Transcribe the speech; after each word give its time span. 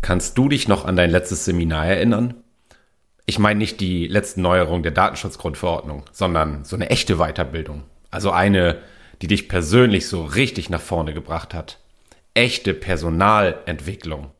Kannst 0.00 0.38
du 0.38 0.48
dich 0.48 0.66
noch 0.66 0.84
an 0.84 0.96
dein 0.96 1.10
letztes 1.10 1.44
Seminar 1.44 1.86
erinnern? 1.86 2.42
Ich 3.26 3.38
meine 3.38 3.58
nicht 3.58 3.80
die 3.80 4.06
letzten 4.06 4.42
Neuerungen 4.42 4.82
der 4.82 4.92
Datenschutzgrundverordnung, 4.92 6.04
sondern 6.10 6.64
so 6.64 6.74
eine 6.74 6.90
echte 6.90 7.16
Weiterbildung. 7.16 7.84
Also 8.10 8.30
eine, 8.30 8.78
die 9.22 9.28
dich 9.28 9.48
persönlich 9.48 10.08
so 10.08 10.24
richtig 10.24 10.70
nach 10.70 10.80
vorne 10.80 11.14
gebracht 11.14 11.54
hat. 11.54 11.78
Echte 12.34 12.74
Personalentwicklung. 12.74 14.30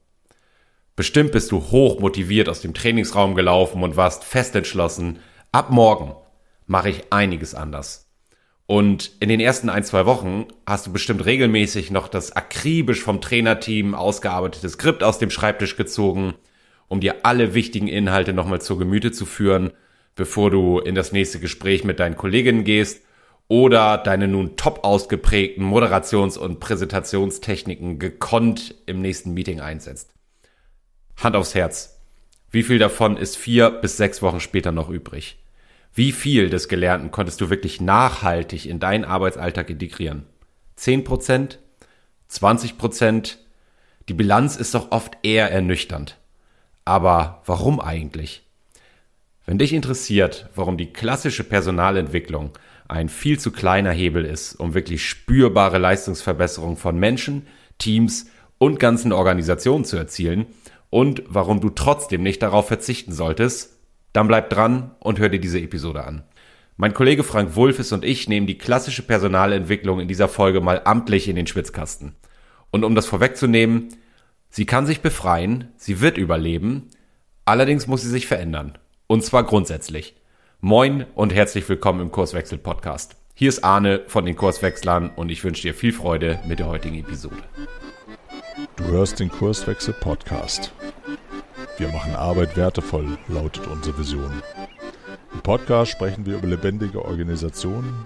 Bestimmt 0.97 1.33
bist 1.33 1.53
du 1.53 1.71
hoch 1.71 2.01
motiviert 2.01 2.49
aus 2.49 2.63
dem 2.63 2.75
Trainingsraum 2.75 3.35
gelaufen 3.35 3.83
und 3.83 3.97
warst 3.97 4.25
fest 4.25 4.57
entschlossen, 4.57 5.21
ab 5.53 5.71
morgen 5.71 6.15
mache 6.67 6.91
ich 6.91 7.13
einiges 7.13 7.55
anders. 7.55 8.10
Und 8.71 9.11
in 9.19 9.29
den 9.29 9.41
ersten 9.41 9.69
ein, 9.69 9.83
zwei 9.83 10.07
Wochen 10.07 10.47
hast 10.65 10.87
du 10.87 10.93
bestimmt 10.93 11.27
regelmäßig 11.27 11.91
noch 11.91 12.07
das 12.07 12.31
akribisch 12.31 13.03
vom 13.03 13.21
Trainerteam 13.21 13.97
ausgearbeitete 13.97 14.69
Skript 14.69 15.03
aus 15.03 15.19
dem 15.19 15.31
Schreibtisch 15.31 15.75
gezogen, 15.75 16.35
um 16.87 17.01
dir 17.01 17.27
alle 17.27 17.55
wichtigen 17.55 17.89
Inhalte 17.89 18.33
nochmal 18.33 18.61
zur 18.61 18.79
Gemüte 18.79 19.11
zu 19.11 19.27
führen, 19.27 19.73
bevor 20.15 20.53
du 20.53 20.79
in 20.79 20.95
das 20.95 21.11
nächste 21.11 21.41
Gespräch 21.41 21.83
mit 21.83 21.99
deinen 21.99 22.17
Kolleginnen 22.17 22.63
gehst 22.63 23.05
oder 23.49 23.99
deine 23.99 24.29
nun 24.29 24.57
top 24.57 24.85
ausgeprägten 24.85 25.65
Moderations- 25.65 26.39
und 26.39 26.61
Präsentationstechniken 26.61 27.99
gekonnt 27.99 28.77
im 28.87 29.03
nächsten 29.03 29.35
Meeting 29.35 29.59
einsetzt. 29.59 30.15
Hand 31.17 31.35
aufs 31.35 31.57
Herz. 31.57 32.01
Wie 32.53 32.63
viel 32.63 32.79
davon 32.79 33.17
ist 33.17 33.37
vier 33.37 33.69
bis 33.71 33.97
sechs 33.97 34.23
Wochen 34.23 34.39
später 34.39 34.71
noch 34.71 34.91
übrig? 34.91 35.41
Wie 35.93 36.13
viel 36.13 36.51
des 36.51 36.69
Gelernten 36.69 37.11
konntest 37.11 37.41
du 37.41 37.51
wirklich 37.51 37.81
nachhaltig 37.81 38.67
in 38.67 38.79
deinen 38.79 39.05
Arbeitsalltag 39.05 39.71
integrieren? 39.71 40.25
10 40.77 41.03
Prozent? 41.05 41.59
20 42.29 42.79
Prozent? 42.79 43.39
Die 44.09 44.15
Bilanz 44.15 44.57
ist 44.57 44.75
doch 44.75 44.93
oft 44.93 45.19
eher 45.23 45.51
ernüchternd. 45.51 46.17
Aber 46.85 47.43
warum 47.45 47.81
eigentlich? 47.81 48.47
Wenn 49.47 49.59
dich 49.59 49.73
interessiert, 49.73 50.49
warum 50.55 50.77
die 50.77 50.93
klassische 50.93 51.43
Personalentwicklung 51.43 52.53
ein 52.87 53.09
viel 53.09 53.39
zu 53.41 53.51
kleiner 53.51 53.91
Hebel 53.91 54.25
ist, 54.25 54.55
um 54.55 54.75
wirklich 54.75 55.09
spürbare 55.09 55.79
Leistungsverbesserung 55.79 56.77
von 56.77 56.99
Menschen, 56.99 57.47
Teams 57.79 58.27
und 58.59 58.79
ganzen 58.79 59.13
Organisationen 59.13 59.85
zu 59.85 59.97
erzielen 59.97 60.47
und 60.89 61.23
warum 61.27 61.61
du 61.61 61.71
trotzdem 61.71 62.23
nicht 62.23 62.43
darauf 62.43 62.69
verzichten 62.69 63.13
solltest, 63.13 63.80
dann 64.13 64.29
bleib 64.29 64.51
dran 64.51 64.93
und 64.99 65.19
hör 65.19 65.29
dir 65.29 65.41
diese 65.41 65.61
Episode 65.61 66.05
an. 66.05 66.25
Mein 66.77 66.95
Kollege 66.95 67.25
Frank 67.25 67.57
Wulfes 67.57 67.93
und 67.93 68.05
ich 68.05 68.29
nehmen 68.29 68.47
die 68.47 68.59
klassische 68.59 69.03
Personalentwicklung 69.03 70.01
in 70.01 70.09
dieser 70.09 70.29
Folge 70.29 70.61
mal 70.61 70.81
amtlich 70.85 71.29
in 71.29 71.37
den 71.37 71.47
Schwitzkasten. 71.47 72.15
Und 72.71 72.85
um 72.85 72.95
das 72.95 73.07
vorwegzunehmen, 73.07 73.89
sie 74.49 74.65
kann 74.65 74.87
sich 74.87 75.01
befreien, 75.01 75.69
sie 75.77 76.01
wird 76.01 76.17
überleben, 76.17 76.89
allerdings 77.45 77.87
muss 77.87 78.03
sie 78.03 78.09
sich 78.09 78.27
verändern. 78.27 78.79
Und 79.07 79.25
zwar 79.25 79.45
grundsätzlich. 79.45 80.17
Moin 80.61 81.05
und 81.15 81.35
herzlich 81.35 81.69
willkommen 81.69 82.01
im 82.01 82.13
Kurswechsel 82.13 82.59
Podcast. 82.59 83.17
Hier 83.35 83.49
ist 83.49 83.65
Arne 83.65 84.03
von 84.07 84.25
den 84.25 84.37
Kurswechslern 84.37 85.11
und 85.17 85.31
ich 85.31 85.43
wünsche 85.45 85.63
dir 85.63 85.75
viel 85.75 85.93
Freude 85.93 86.39
mit 86.47 86.59
der 86.59 86.67
heutigen 86.67 86.99
Episode. 86.99 87.43
Du 88.77 88.85
hörst 88.85 89.21
den 89.21 89.31
Kurswechsel 89.31 89.95
Podcast. 89.95 90.73
Wir 91.81 91.89
machen 91.89 92.15
Arbeit 92.15 92.59
wertevoll, 92.59 93.17
lautet 93.29 93.67
unsere 93.67 93.97
Vision. 93.97 94.43
Im 95.33 95.41
Podcast 95.41 95.91
sprechen 95.91 96.27
wir 96.27 96.37
über 96.37 96.47
lebendige 96.47 97.03
Organisationen, 97.03 98.05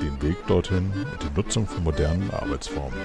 den 0.00 0.22
Weg 0.22 0.36
dorthin 0.46 0.92
und 0.94 1.20
die 1.24 1.36
Nutzung 1.36 1.66
von 1.66 1.82
modernen 1.82 2.30
Arbeitsformen. 2.30 3.00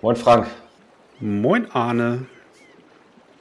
Moin 0.00 0.14
Frank. 0.14 0.46
Moin 1.18 1.68
Arne. 1.72 2.26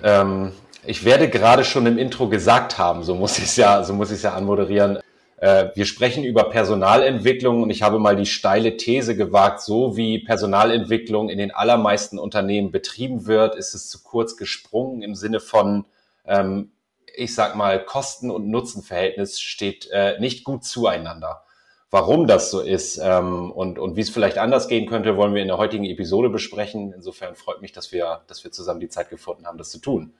Ähm, 0.01 0.53
ich 0.87 1.05
werde 1.05 1.29
gerade 1.29 1.63
schon 1.63 1.85
im 1.85 1.99
Intro 1.99 2.29
gesagt 2.29 2.79
haben, 2.79 3.03
so 3.03 3.13
muss 3.13 3.37
ich 3.37 3.43
es 3.43 3.57
ja, 3.57 3.83
so 3.83 3.93
muss 3.93 4.09
ich 4.09 4.15
es 4.15 4.23
ja 4.23 4.33
anmoderieren. 4.33 4.97
Äh, 5.43 5.75
wir 5.75 5.83
sprechen 5.83 6.23
über 6.23 6.45
Personalentwicklung 6.45 7.63
und 7.63 7.69
ich 7.69 7.81
habe 7.81 7.99
mal 7.99 8.15
die 8.15 8.25
steile 8.25 8.77
These 8.77 9.17
gewagt, 9.17 9.59
so 9.59 9.97
wie 9.97 10.19
Personalentwicklung 10.19 11.27
in 11.27 11.37
den 11.37 11.51
allermeisten 11.51 12.17
Unternehmen 12.17 12.71
betrieben 12.71 13.27
wird, 13.27 13.53
ist 13.55 13.73
es 13.73 13.89
zu 13.89 14.03
kurz 14.03 14.37
gesprungen 14.37 15.01
im 15.01 15.15
Sinne 15.15 15.41
von, 15.41 15.83
ähm, 16.25 16.71
ich 17.13 17.35
sag 17.35 17.57
mal, 17.57 17.83
Kosten- 17.83 18.31
und 18.31 18.47
Nutzenverhältnis 18.47 19.41
steht 19.41 19.89
äh, 19.91 20.17
nicht 20.17 20.45
gut 20.45 20.63
zueinander. 20.63 21.43
Warum 21.91 22.25
das 22.25 22.49
so 22.49 22.61
ist 22.61 22.97
ähm, 23.03 23.51
und, 23.51 23.79
und 23.79 23.97
wie 23.97 24.01
es 24.01 24.09
vielleicht 24.09 24.37
anders 24.37 24.69
gehen 24.69 24.87
könnte, 24.87 25.17
wollen 25.17 25.33
wir 25.33 25.41
in 25.41 25.49
der 25.49 25.57
heutigen 25.57 25.83
Episode 25.83 26.29
besprechen. 26.29 26.93
Insofern 26.95 27.35
freut 27.35 27.61
mich, 27.61 27.73
dass 27.73 27.91
wir, 27.91 28.21
dass 28.27 28.45
wir 28.45 28.53
zusammen 28.53 28.79
die 28.79 28.87
Zeit 28.87 29.09
gefunden 29.09 29.45
haben, 29.45 29.57
das 29.57 29.71
zu 29.71 29.79
tun. 29.79 30.13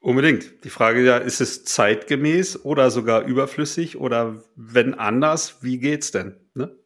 Unbedingt. 0.00 0.64
Die 0.64 0.70
Frage 0.70 1.04
ja, 1.04 1.16
ist 1.16 1.40
es 1.40 1.64
zeitgemäß 1.64 2.64
oder 2.64 2.90
sogar 2.90 3.22
überflüssig 3.22 3.98
oder 3.98 4.42
wenn 4.54 4.94
anders, 4.94 5.62
wie 5.62 5.78
geht's 5.78 6.12
denn? 6.12 6.36
Ne? 6.54 6.76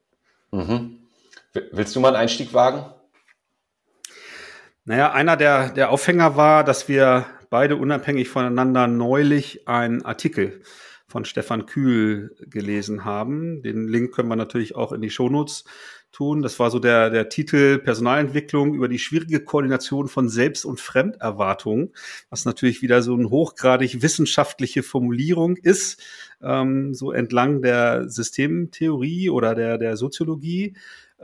Mhm. 0.51 0.99
Willst 1.73 1.95
du 1.95 2.01
mal 2.01 2.09
einen 2.09 2.17
Einstieg 2.17 2.55
wagen? 2.55 2.85
Naja, 4.85 5.13
einer 5.13 5.37
der, 5.37 5.71
der 5.71 5.91
Aufhänger 5.91 6.37
war, 6.37 6.65
dass 6.65 6.89
wir 6.89 7.27
beide 7.51 7.77
unabhängig 7.77 8.29
voneinander 8.29 8.87
neulich 8.87 9.69
einen 9.69 10.03
Artikel 10.05 10.63
von 11.07 11.27
Stefan 11.27 11.67
Kühl 11.67 12.35
gelesen 12.41 13.05
haben. 13.05 13.63
Den 13.63 13.87
Link 13.87 14.15
können 14.15 14.31
wir 14.31 14.37
natürlich 14.37 14.75
auch 14.75 14.93
in 14.93 15.03
die 15.03 15.11
Shownotes 15.11 15.65
tun. 16.13 16.43
Das 16.43 16.59
war 16.59 16.71
so 16.71 16.79
der, 16.79 17.11
der 17.11 17.29
Titel 17.29 17.79
Personalentwicklung 17.79 18.75
über 18.75 18.89
die 18.89 18.99
schwierige 18.99 19.41
Koordination 19.41 20.09
von 20.09 20.29
Selbst- 20.29 20.65
und 20.65 20.81
Fremderwartungen, 20.81 21.93
was 22.31 22.45
natürlich 22.45 22.83
wieder 22.83 23.03
so 23.03 23.15
eine 23.15 23.31
hochgradig 23.31 24.03
wissenschaftliche 24.03 24.83
Formulierung 24.83 25.57
ist, 25.57 26.01
ähm, 26.43 26.95
so 26.95 27.13
entlang 27.13 27.63
der 27.63 28.09
Systemtheorie 28.09 29.31
oder 29.31 29.55
der, 29.55 29.79
der 29.79 29.97
Soziologie. 29.97 30.75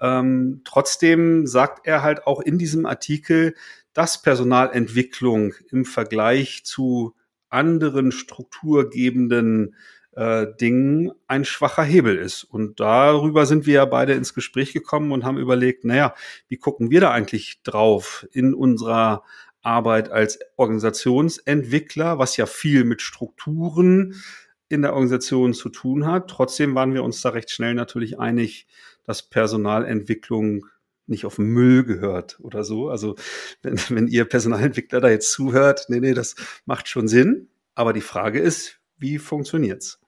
Ähm, 0.00 0.62
trotzdem 0.65 1.47
sagt 1.47 1.87
er 1.87 2.03
halt 2.03 2.27
auch 2.27 2.41
in 2.41 2.59
diesem 2.59 2.87
Artikel, 2.87 3.54
dass 3.93 4.22
Personalentwicklung 4.22 5.54
im 5.71 5.84
Vergleich 5.84 6.62
zu 6.65 7.15
anderen 7.50 8.12
strukturgebenden 8.12 9.75
äh, 10.19 10.49
Dingen 10.61 11.12
ein 11.29 11.45
schwacher 11.45 11.84
Hebel 11.84 12.17
ist. 12.17 12.43
Und 12.43 12.81
darüber 12.81 13.47
sind 13.47 13.67
wir 13.67 13.75
ja 13.75 13.84
beide 13.84 14.15
ins 14.15 14.34
Gespräch 14.34 14.73
gekommen 14.73 15.12
und 15.12 15.25
haben 15.25 15.39
überlegt, 15.39 15.84
naja, 15.84 16.12
wie 16.49 16.56
gucken 16.56 16.91
wir 16.91 17.01
da 17.01 17.12
eigentlich 17.12 17.62
drauf 17.62 18.27
in 18.33 18.53
unserer 18.53 19.23
Arbeit 19.62 20.11
als 20.11 20.41
Organisationsentwickler, 20.57 22.19
was 22.19 22.37
ja 22.37 22.47
viel 22.47 22.83
mit 22.83 23.01
Strukturen 23.01 24.21
in 24.69 24.83
der 24.83 24.93
Organisation 24.93 25.55
zu 25.55 25.69
tun 25.69 26.05
hat. 26.05 26.28
Trotzdem 26.28 26.75
waren 26.75 26.95
wir 26.95 27.05
uns 27.05 27.21
da 27.21 27.28
recht 27.28 27.51
schnell 27.51 27.75
natürlich 27.75 28.19
einig, 28.19 28.67
dass 29.05 29.23
Personalentwicklung 29.23 30.67
nicht 31.07 31.27
auf 31.27 31.39
Müll 31.39 31.84
gehört 31.84 32.41
oder 32.41 32.65
so. 32.65 32.89
Also 32.89 33.15
wenn, 33.62 33.78
wenn 33.89 34.09
ihr 34.09 34.25
Personalentwickler 34.25 35.01
da 35.01 35.11
jetzt 35.11 35.31
zuhört, 35.31 35.87
nee, 35.89 36.01
nee, 36.01 36.12
das 36.12 36.34
macht 36.67 36.89
schon 36.89 37.07
Sinn. 37.07 37.51
Aber 37.77 37.93
die 37.93 38.01
Frage 38.01 38.41
ist, 38.41 38.81
wie 38.97 39.19
funktioniert's? 39.19 40.01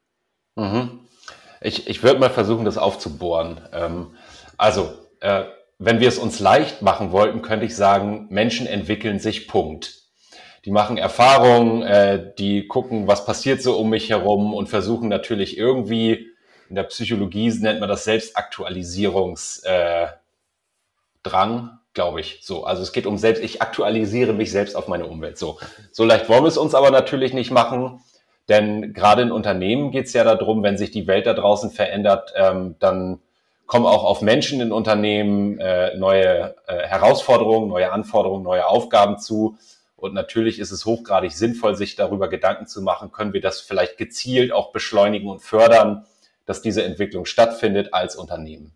Mhm. 0.61 1.01
Ich, 1.63 1.89
ich 1.89 2.03
würde 2.03 2.21
mal 2.21 2.31
versuchen, 2.31 2.65
das 2.65 2.79
aufzubohren. 2.79 3.61
Ähm, 3.73 4.15
also, 4.57 4.93
äh, 5.21 5.45
wenn 5.79 6.01
wir 6.01 6.09
es 6.09 6.19
uns 6.19 6.41
leicht 6.41 6.83
machen 6.83 7.13
wollten, 7.13 7.41
könnte 7.41 7.65
ich 7.65 7.75
sagen, 7.75 8.27
Menschen 8.31 8.67
entwickeln 8.67 9.19
sich 9.19 9.49
Punkt. 9.49 9.95
Die 10.67 10.71
machen 10.71 10.99
Erfahrungen, 10.99 11.83
äh, 11.83 12.33
die 12.39 12.67
gucken, 12.67 13.07
was 13.07 13.25
passiert 13.25 13.63
so 13.63 13.79
um 13.79 13.89
mich 13.89 14.11
herum 14.11 14.53
und 14.53 14.69
versuchen 14.69 15.09
natürlich 15.09 15.57
irgendwie, 15.57 16.27
in 16.69 16.75
der 16.75 16.85
Psychologie 16.85 17.51
nennt 17.51 17.81
man 17.81 17.89
das 17.89 18.05
Selbstaktualisierungsdrang, 18.05 20.13
äh, 21.25 21.69
glaube 21.95 22.21
ich. 22.21 22.41
So, 22.43 22.65
also 22.65 22.83
es 22.83 22.93
geht 22.93 23.07
um 23.07 23.17
selbst, 23.17 23.43
ich 23.43 23.63
aktualisiere 23.63 24.35
mich 24.35 24.51
selbst 24.51 24.77
auf 24.77 24.89
meine 24.89 25.07
Umwelt. 25.07 25.39
So, 25.39 25.59
so 25.91 26.05
leicht 26.05 26.29
wollen 26.29 26.45
wir 26.45 26.49
es 26.49 26.59
uns 26.59 26.75
aber 26.75 26.91
natürlich 26.91 27.33
nicht 27.33 27.51
machen. 27.51 28.03
Denn 28.51 28.93
gerade 28.95 29.23
in 29.23 29.31
Unternehmen 29.31 29.93
geht 29.93 30.07
es 30.07 30.13
ja 30.13 30.25
darum, 30.25 30.65
wenn 30.65 30.77
sich 30.77 30.91
die 30.91 31.07
Welt 31.07 31.27
da 31.27 31.35
draußen 31.35 31.71
verändert, 31.71 32.35
ähm, 32.35 32.75
dann 32.81 33.21
kommen 33.67 33.87
auch 33.87 34.03
auf 34.03 34.23
Menschen 34.23 34.61
in 34.61 34.73
Unternehmen 34.73 35.61
äh, 35.61 35.97
neue 35.97 36.57
äh, 36.67 36.79
Herausforderungen, 36.79 37.69
neue 37.69 37.93
Anforderungen, 37.93 38.43
neue 38.43 38.67
Aufgaben 38.67 39.19
zu. 39.19 39.57
Und 39.95 40.15
natürlich 40.15 40.59
ist 40.59 40.73
es 40.73 40.85
hochgradig 40.85 41.31
sinnvoll, 41.31 41.77
sich 41.77 41.95
darüber 41.95 42.29
Gedanken 42.29 42.67
zu 42.67 42.83
machen, 42.83 43.13
können 43.13 43.33
wir 43.33 43.41
das 43.41 43.61
vielleicht 43.61 43.99
gezielt 43.99 44.51
auch 44.51 44.73
beschleunigen 44.73 45.29
und 45.29 45.39
fördern, 45.39 46.05
dass 46.45 46.61
diese 46.61 46.83
Entwicklung 46.83 47.27
stattfindet 47.27 47.95
als 47.95 48.17
Unternehmen. 48.17 48.73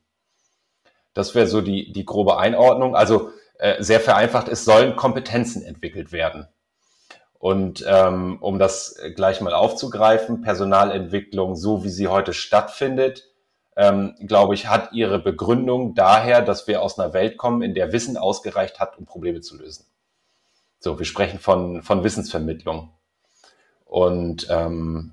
Das 1.14 1.34
wäre 1.34 1.48
so 1.48 1.60
die, 1.60 1.90
die 1.90 2.04
grobe 2.04 2.38
Einordnung. 2.38 2.94
Also 2.94 3.30
äh, 3.58 3.82
sehr 3.82 3.98
vereinfacht, 3.98 4.46
es 4.46 4.64
sollen 4.64 4.94
Kompetenzen 4.94 5.64
entwickelt 5.64 6.12
werden. 6.12 6.46
Und 7.44 7.84
ähm, 7.86 8.38
um 8.40 8.58
das 8.58 8.98
gleich 9.16 9.42
mal 9.42 9.52
aufzugreifen, 9.52 10.40
Personalentwicklung, 10.40 11.56
so 11.56 11.84
wie 11.84 11.90
sie 11.90 12.08
heute 12.08 12.32
stattfindet, 12.32 13.28
ähm, 13.76 14.14
glaube 14.26 14.54
ich, 14.54 14.68
hat 14.68 14.94
ihre 14.94 15.18
Begründung 15.18 15.94
daher, 15.94 16.40
dass 16.40 16.66
wir 16.68 16.80
aus 16.80 16.98
einer 16.98 17.12
Welt 17.12 17.36
kommen, 17.36 17.60
in 17.60 17.74
der 17.74 17.92
Wissen 17.92 18.16
ausgereicht 18.16 18.80
hat, 18.80 18.96
um 18.96 19.04
Probleme 19.04 19.42
zu 19.42 19.58
lösen. 19.58 19.84
So, 20.78 20.98
wir 20.98 21.04
sprechen 21.04 21.38
von, 21.38 21.82
von 21.82 22.02
Wissensvermittlung. 22.02 22.94
Und 23.84 24.46
ähm, 24.48 25.12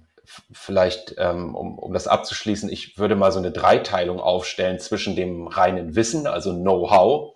vielleicht, 0.54 1.16
ähm, 1.18 1.54
um, 1.54 1.78
um 1.78 1.92
das 1.92 2.08
abzuschließen, 2.08 2.70
ich 2.70 2.98
würde 2.98 3.18
mal 3.18 3.34
so 3.34 3.40
eine 3.40 3.52
Dreiteilung 3.52 4.22
aufstellen 4.22 4.80
zwischen 4.80 5.18
dem 5.18 5.48
reinen 5.50 5.98
Wissen, 5.98 6.28
also 6.28 6.54
Know-how. 6.54 7.36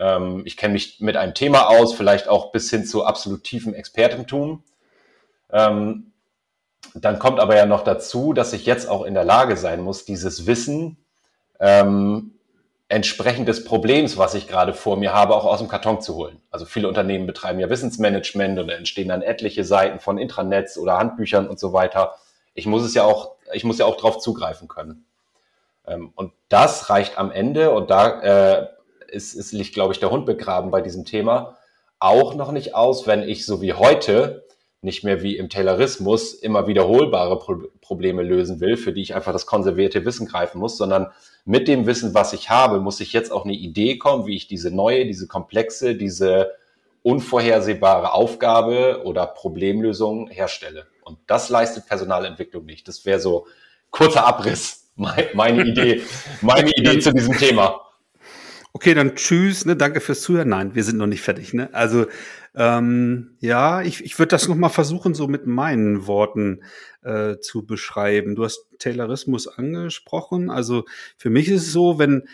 Ähm, 0.00 0.42
ich 0.46 0.56
kenne 0.56 0.72
mich 0.72 1.00
mit 1.00 1.16
einem 1.16 1.34
Thema 1.34 1.68
aus, 1.68 1.94
vielleicht 1.94 2.26
auch 2.26 2.50
bis 2.50 2.70
hin 2.70 2.84
zu 2.84 3.04
absolut 3.04 3.44
tiefem 3.44 3.74
Expertentum. 3.74 4.64
Ähm, 5.52 6.12
dann 6.94 7.18
kommt 7.18 7.38
aber 7.38 7.56
ja 7.56 7.66
noch 7.66 7.84
dazu, 7.84 8.32
dass 8.32 8.52
ich 8.52 8.66
jetzt 8.66 8.88
auch 8.88 9.04
in 9.04 9.14
der 9.14 9.24
Lage 9.24 9.56
sein 9.56 9.80
muss, 9.82 10.04
dieses 10.04 10.46
Wissen 10.46 10.96
ähm, 11.60 12.32
entsprechend 12.88 13.46
des 13.46 13.64
Problems, 13.64 14.18
was 14.18 14.34
ich 14.34 14.48
gerade 14.48 14.74
vor 14.74 14.96
mir 14.96 15.12
habe, 15.12 15.36
auch 15.36 15.44
aus 15.44 15.60
dem 15.60 15.68
Karton 15.68 16.00
zu 16.00 16.16
holen. 16.16 16.40
Also 16.50 16.64
viele 16.64 16.88
Unternehmen 16.88 17.26
betreiben 17.26 17.60
ja 17.60 17.70
Wissensmanagement 17.70 18.58
und 18.58 18.68
da 18.68 18.74
entstehen 18.74 19.08
dann 19.08 19.22
etliche 19.22 19.64
Seiten 19.64 20.00
von 20.00 20.18
Intranets 20.18 20.76
oder 20.76 20.98
Handbüchern 20.98 21.46
und 21.46 21.60
so 21.60 21.72
weiter. 21.72 22.16
Ich 22.54 22.66
muss 22.66 22.82
es 22.82 22.94
ja 22.94 23.04
auch, 23.04 23.36
ich 23.52 23.62
muss 23.62 23.78
ja 23.78 23.84
auch 23.84 23.96
drauf 23.96 24.18
zugreifen 24.18 24.66
können. 24.66 25.04
Ähm, 25.86 26.12
und 26.16 26.32
das 26.48 26.90
reicht 26.90 27.18
am 27.18 27.30
Ende, 27.30 27.70
und 27.70 27.90
da 27.90 28.22
äh, 28.22 28.68
ist, 29.10 29.34
ist, 29.34 29.52
liegt, 29.52 29.74
glaube 29.74 29.92
ich, 29.92 30.00
der 30.00 30.10
Hund 30.10 30.26
begraben 30.26 30.70
bei 30.70 30.80
diesem 30.80 31.04
Thema, 31.04 31.56
auch 31.98 32.34
noch 32.34 32.52
nicht 32.52 32.74
aus, 32.74 33.06
wenn 33.06 33.22
ich 33.22 33.44
so 33.44 33.60
wie 33.60 33.74
heute 33.74 34.46
nicht 34.82 35.04
mehr 35.04 35.22
wie 35.22 35.36
im 35.36 35.50
Taylorismus 35.50 36.32
immer 36.32 36.66
wiederholbare 36.66 37.38
Pro 37.38 37.56
Probleme 37.82 38.22
lösen 38.22 38.60
will, 38.60 38.76
für 38.76 38.92
die 38.92 39.02
ich 39.02 39.16
einfach 39.16 39.32
das 39.32 39.46
konservierte 39.46 40.04
Wissen 40.04 40.26
greifen 40.26 40.60
muss, 40.60 40.76
sondern 40.76 41.10
mit 41.44 41.66
dem 41.66 41.86
Wissen, 41.86 42.14
was 42.14 42.32
ich 42.32 42.48
habe, 42.48 42.78
muss 42.78 43.00
ich 43.00 43.12
jetzt 43.12 43.32
auch 43.32 43.44
eine 43.44 43.52
Idee 43.52 43.98
kommen, 43.98 44.26
wie 44.26 44.36
ich 44.36 44.46
diese 44.46 44.70
neue, 44.70 45.06
diese 45.06 45.26
komplexe, 45.26 45.96
diese 45.96 46.52
unvorhersehbare 47.02 48.12
Aufgabe 48.12 49.02
oder 49.04 49.26
Problemlösung 49.26 50.28
herstelle. 50.28 50.86
Und 51.02 51.18
das 51.26 51.48
leistet 51.48 51.86
Personalentwicklung 51.86 52.64
nicht. 52.64 52.86
Das 52.86 53.04
wäre 53.04 53.18
so 53.18 53.48
kurzer 53.90 54.24
Abriss, 54.24 54.90
meine 54.94 55.64
Idee, 55.64 56.02
meine 56.42 56.70
Idee 56.70 57.00
zu 57.00 57.12
diesem 57.12 57.36
Thema. 57.36 57.80
Okay, 58.72 58.94
dann 58.94 59.16
tschüss, 59.16 59.64
ne? 59.66 59.74
Danke 59.74 60.00
fürs 60.00 60.22
Zuhören. 60.22 60.48
Nein, 60.48 60.74
wir 60.74 60.84
sind 60.84 60.96
noch 60.96 61.08
nicht 61.08 61.22
fertig, 61.22 61.52
ne? 61.54 61.74
Also 61.74 62.06
ähm, 62.54 63.36
ja, 63.40 63.82
ich, 63.82 64.04
ich 64.04 64.18
würde 64.18 64.28
das 64.28 64.48
noch 64.48 64.56
mal 64.56 64.68
versuchen, 64.68 65.14
so 65.14 65.26
mit 65.26 65.46
meinen 65.46 66.06
Worten 66.06 66.62
äh, 67.02 67.38
zu 67.38 67.66
beschreiben. 67.66 68.36
Du 68.36 68.44
hast 68.44 68.66
Taylorismus 68.78 69.48
angesprochen. 69.48 70.50
Also 70.50 70.84
für 71.16 71.30
mich 71.30 71.48
ist 71.48 71.66
es 71.66 71.72
so, 71.72 71.98
wenn 71.98 72.28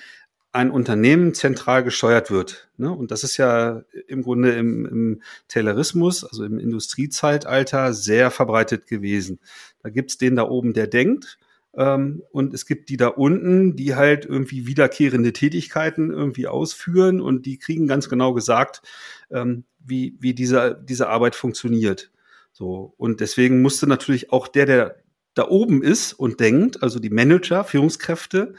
ein 0.52 0.70
Unternehmen 0.70 1.34
zentral 1.34 1.84
gesteuert 1.84 2.30
wird. 2.30 2.70
Ne? 2.76 2.90
Und 2.90 3.10
das 3.10 3.24
ist 3.24 3.36
ja 3.36 3.82
im 4.06 4.22
Grunde 4.22 4.52
im, 4.52 4.86
im 4.86 5.22
Taylorismus, 5.48 6.24
also 6.24 6.44
im 6.44 6.58
Industriezeitalter, 6.58 7.92
sehr 7.92 8.30
verbreitet 8.30 8.86
gewesen. 8.86 9.38
Da 9.82 9.90
gibt's 9.90 10.16
den 10.18 10.36
da 10.36 10.44
oben, 10.44 10.72
der 10.72 10.86
denkt 10.86 11.38
und 11.76 12.54
es 12.54 12.64
gibt 12.64 12.88
die 12.88 12.96
da 12.96 13.08
unten, 13.08 13.76
die 13.76 13.94
halt 13.94 14.24
irgendwie 14.24 14.66
wiederkehrende 14.66 15.32
Tätigkeiten 15.32 16.10
irgendwie 16.10 16.46
ausführen 16.46 17.20
und 17.20 17.44
die 17.44 17.58
kriegen 17.58 17.86
ganz 17.86 18.08
genau 18.08 18.32
gesagt, 18.32 18.82
ähm, 19.30 19.64
wie, 19.78 20.16
wie 20.20 20.34
diese, 20.34 20.82
diese 20.88 21.08
Arbeit 21.08 21.34
funktioniert. 21.34 22.10
So. 22.52 22.94
Und 22.96 23.20
deswegen 23.20 23.60
musste 23.60 23.86
natürlich 23.86 24.32
auch 24.32 24.48
der, 24.48 24.64
der 24.64 24.96
da 25.34 25.48
oben 25.48 25.82
ist 25.82 26.14
und 26.14 26.40
denkt, 26.40 26.82
also 26.82 26.98
die 26.98 27.10
Manager, 27.10 27.62
Führungskräfte, 27.62 28.54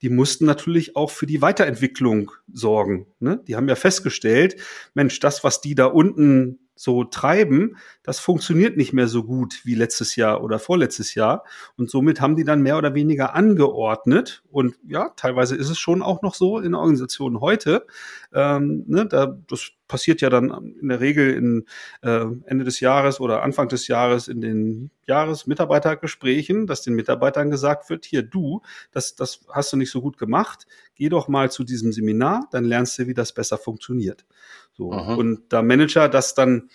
die 0.00 0.08
mussten 0.08 0.46
natürlich 0.46 0.96
auch 0.96 1.10
für 1.10 1.26
die 1.26 1.42
Weiterentwicklung 1.42 2.32
sorgen. 2.50 3.06
Ne? 3.20 3.42
Die 3.46 3.54
haben 3.54 3.68
ja 3.68 3.76
festgestellt, 3.76 4.56
Mensch, 4.94 5.20
das, 5.20 5.44
was 5.44 5.60
die 5.60 5.74
da 5.74 5.84
unten 5.84 6.61
so 6.74 7.04
treiben, 7.04 7.76
das 8.02 8.18
funktioniert 8.18 8.76
nicht 8.76 8.92
mehr 8.92 9.08
so 9.08 9.24
gut 9.24 9.60
wie 9.64 9.74
letztes 9.74 10.16
Jahr 10.16 10.42
oder 10.42 10.58
vorletztes 10.58 11.14
Jahr. 11.14 11.44
Und 11.76 11.90
somit 11.90 12.20
haben 12.20 12.36
die 12.36 12.44
dann 12.44 12.62
mehr 12.62 12.78
oder 12.78 12.94
weniger 12.94 13.34
angeordnet. 13.34 14.42
Und 14.50 14.74
ja, 14.86 15.10
teilweise 15.16 15.56
ist 15.56 15.70
es 15.70 15.78
schon 15.78 16.02
auch 16.02 16.22
noch 16.22 16.34
so 16.34 16.58
in 16.58 16.74
Organisationen 16.74 17.40
heute. 17.40 17.86
Ähm, 18.32 18.84
ne, 18.86 19.06
da, 19.06 19.38
das 19.48 19.72
passiert 19.92 20.22
ja 20.22 20.30
dann 20.30 20.74
in 20.80 20.88
der 20.88 21.00
Regel 21.00 21.34
in 21.34 21.66
äh, 22.00 22.24
Ende 22.46 22.64
des 22.64 22.80
Jahres 22.80 23.20
oder 23.20 23.42
Anfang 23.42 23.68
des 23.68 23.88
Jahres 23.88 24.26
in 24.26 24.40
den 24.40 24.90
Jahresmitarbeitergesprächen, 25.06 26.66
dass 26.66 26.80
den 26.80 26.94
Mitarbeitern 26.94 27.50
gesagt 27.50 27.90
wird, 27.90 28.06
hier 28.06 28.22
du, 28.22 28.62
das, 28.90 29.16
das 29.16 29.44
hast 29.50 29.72
du 29.72 29.76
nicht 29.76 29.90
so 29.90 30.00
gut 30.00 30.16
gemacht, 30.16 30.66
geh 30.94 31.10
doch 31.10 31.28
mal 31.28 31.50
zu 31.50 31.62
diesem 31.62 31.92
Seminar, 31.92 32.48
dann 32.52 32.64
lernst 32.64 32.98
du, 32.98 33.06
wie 33.06 33.12
das 33.12 33.34
besser 33.34 33.58
funktioniert. 33.58 34.24
So. 34.72 34.90
Und 34.90 35.52
da 35.52 35.62
Manager 35.62 36.08
das 36.08 36.34
dann 36.34 36.70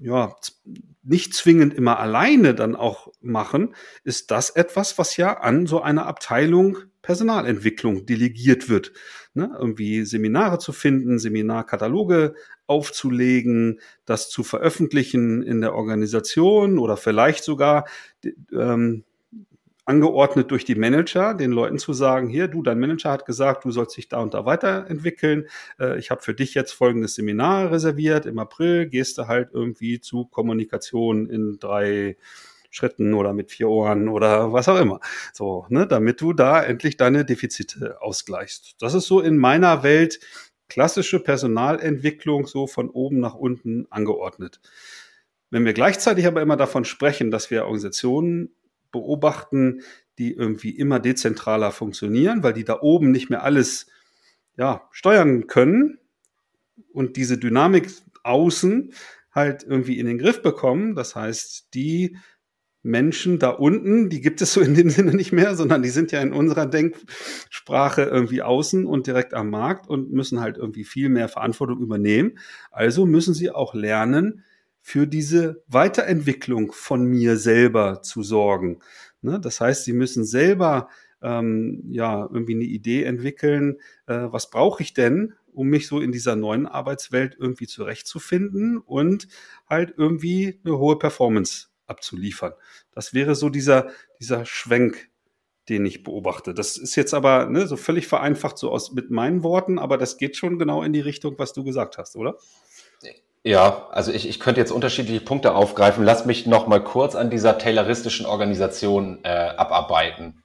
ja, 0.00 0.34
nicht 1.02 1.34
zwingend 1.34 1.74
immer 1.74 1.98
alleine 1.98 2.54
dann 2.54 2.74
auch 2.74 3.08
machen, 3.20 3.74
ist 4.02 4.30
das 4.30 4.50
etwas, 4.50 4.98
was 4.98 5.16
ja 5.16 5.38
an 5.38 5.66
so 5.66 5.82
einer 5.82 6.06
Abteilung 6.06 6.78
Personalentwicklung 7.02 8.06
delegiert 8.06 8.68
wird. 8.68 8.92
Ne? 9.34 9.50
Irgendwie 9.58 10.04
Seminare 10.04 10.58
zu 10.58 10.72
finden, 10.72 11.18
Seminarkataloge 11.18 12.34
aufzulegen, 12.66 13.80
das 14.04 14.30
zu 14.30 14.42
veröffentlichen 14.42 15.42
in 15.42 15.60
der 15.60 15.74
Organisation 15.74 16.78
oder 16.78 16.96
vielleicht 16.96 17.44
sogar 17.44 17.86
ähm, 18.52 19.04
angeordnet 19.90 20.52
durch 20.52 20.64
die 20.64 20.76
Manager, 20.76 21.34
den 21.34 21.50
Leuten 21.50 21.78
zu 21.78 21.92
sagen, 21.92 22.28
hier, 22.28 22.46
du, 22.46 22.62
dein 22.62 22.78
Manager 22.78 23.10
hat 23.10 23.26
gesagt, 23.26 23.64
du 23.64 23.72
sollst 23.72 23.96
dich 23.96 24.08
da 24.08 24.20
und 24.20 24.34
da 24.34 24.46
weiterentwickeln. 24.46 25.48
Äh, 25.80 25.98
ich 25.98 26.12
habe 26.12 26.22
für 26.22 26.32
dich 26.32 26.54
jetzt 26.54 26.70
folgendes 26.70 27.16
Seminar 27.16 27.72
reserviert. 27.72 28.24
Im 28.24 28.38
April 28.38 28.86
gehst 28.86 29.18
du 29.18 29.26
halt 29.26 29.50
irgendwie 29.52 30.00
zu 30.00 30.26
Kommunikation 30.26 31.28
in 31.28 31.58
drei 31.58 32.16
Schritten 32.70 33.14
oder 33.14 33.32
mit 33.32 33.50
vier 33.50 33.68
Ohren 33.68 34.08
oder 34.08 34.52
was 34.52 34.68
auch 34.68 34.78
immer. 34.78 35.00
So, 35.32 35.66
ne, 35.70 35.88
damit 35.88 36.20
du 36.20 36.34
da 36.34 36.62
endlich 36.62 36.96
deine 36.96 37.24
Defizite 37.24 38.00
ausgleichst. 38.00 38.76
Das 38.78 38.94
ist 38.94 39.08
so 39.08 39.20
in 39.20 39.38
meiner 39.38 39.82
Welt 39.82 40.20
klassische 40.68 41.18
Personalentwicklung 41.18 42.46
so 42.46 42.68
von 42.68 42.90
oben 42.90 43.18
nach 43.18 43.34
unten 43.34 43.88
angeordnet. 43.90 44.60
Wenn 45.50 45.64
wir 45.64 45.72
gleichzeitig 45.72 46.28
aber 46.28 46.42
immer 46.42 46.56
davon 46.56 46.84
sprechen, 46.84 47.32
dass 47.32 47.50
wir 47.50 47.64
Organisationen 47.64 48.54
beobachten, 48.92 49.82
die 50.18 50.32
irgendwie 50.32 50.70
immer 50.70 51.00
dezentraler 51.00 51.72
funktionieren, 51.72 52.42
weil 52.42 52.52
die 52.52 52.64
da 52.64 52.80
oben 52.80 53.10
nicht 53.10 53.30
mehr 53.30 53.42
alles 53.42 53.86
ja, 54.56 54.88
steuern 54.90 55.46
können 55.46 55.98
und 56.92 57.16
diese 57.16 57.38
Dynamik 57.38 57.90
außen 58.22 58.92
halt 59.32 59.62
irgendwie 59.62 59.98
in 59.98 60.06
den 60.06 60.18
Griff 60.18 60.42
bekommen. 60.42 60.94
Das 60.94 61.14
heißt, 61.14 61.68
die 61.74 62.16
Menschen 62.82 63.38
da 63.38 63.50
unten, 63.50 64.08
die 64.08 64.20
gibt 64.20 64.40
es 64.40 64.52
so 64.52 64.60
in 64.60 64.74
dem 64.74 64.90
Sinne 64.90 65.14
nicht 65.14 65.32
mehr, 65.32 65.54
sondern 65.54 65.82
die 65.82 65.90
sind 65.90 66.12
ja 66.12 66.20
in 66.20 66.32
unserer 66.32 66.66
Denksprache 66.66 68.02
irgendwie 68.02 68.42
außen 68.42 68.86
und 68.86 69.06
direkt 69.06 69.34
am 69.34 69.50
Markt 69.50 69.88
und 69.88 70.12
müssen 70.12 70.40
halt 70.40 70.56
irgendwie 70.56 70.84
viel 70.84 71.08
mehr 71.08 71.28
Verantwortung 71.28 71.80
übernehmen. 71.80 72.38
Also 72.70 73.06
müssen 73.06 73.34
sie 73.34 73.50
auch 73.50 73.74
lernen, 73.74 74.44
für 74.80 75.06
diese 75.06 75.62
Weiterentwicklung 75.68 76.72
von 76.72 77.04
mir 77.04 77.36
selber 77.36 78.02
zu 78.02 78.22
sorgen. 78.22 78.80
Ne? 79.22 79.40
Das 79.40 79.60
heißt, 79.60 79.84
sie 79.84 79.92
müssen 79.92 80.24
selber 80.24 80.88
ähm, 81.22 81.82
ja 81.90 82.22
irgendwie 82.22 82.54
eine 82.54 82.64
Idee 82.64 83.04
entwickeln, 83.04 83.78
äh, 84.06 84.26
was 84.30 84.50
brauche 84.50 84.82
ich 84.82 84.94
denn, 84.94 85.34
um 85.52 85.68
mich 85.68 85.86
so 85.86 86.00
in 86.00 86.12
dieser 86.12 86.36
neuen 86.36 86.66
Arbeitswelt 86.66 87.36
irgendwie 87.38 87.66
zurechtzufinden 87.66 88.78
und 88.78 89.28
halt 89.68 89.94
irgendwie 89.96 90.60
eine 90.64 90.78
hohe 90.78 90.98
Performance 90.98 91.68
abzuliefern. 91.86 92.52
Das 92.92 93.14
wäre 93.14 93.34
so 93.34 93.48
dieser, 93.48 93.90
dieser 94.20 94.46
Schwenk, 94.46 95.10
den 95.68 95.84
ich 95.84 96.02
beobachte. 96.02 96.54
Das 96.54 96.76
ist 96.76 96.96
jetzt 96.96 97.14
aber 97.14 97.46
ne, 97.46 97.66
so 97.66 97.76
völlig 97.76 98.06
vereinfacht 98.06 98.58
so 98.58 98.70
aus 98.70 98.92
mit 98.92 99.10
meinen 99.10 99.42
Worten, 99.42 99.78
aber 99.78 99.98
das 99.98 100.16
geht 100.16 100.36
schon 100.36 100.58
genau 100.58 100.82
in 100.82 100.92
die 100.92 101.00
Richtung, 101.00 101.38
was 101.38 101.52
du 101.52 101.64
gesagt 101.64 101.98
hast, 101.98 102.16
oder? 102.16 102.36
Ja, 103.42 103.88
also 103.90 104.12
ich, 104.12 104.28
ich 104.28 104.38
könnte 104.38 104.60
jetzt 104.60 104.70
unterschiedliche 104.70 105.20
Punkte 105.20 105.54
aufgreifen. 105.54 106.04
Lass 106.04 106.26
mich 106.26 106.46
noch 106.46 106.66
mal 106.66 106.82
kurz 106.84 107.14
an 107.14 107.30
dieser 107.30 107.56
tayloristischen 107.56 108.26
Organisation 108.26 109.20
äh, 109.24 109.28
abarbeiten, 109.28 110.42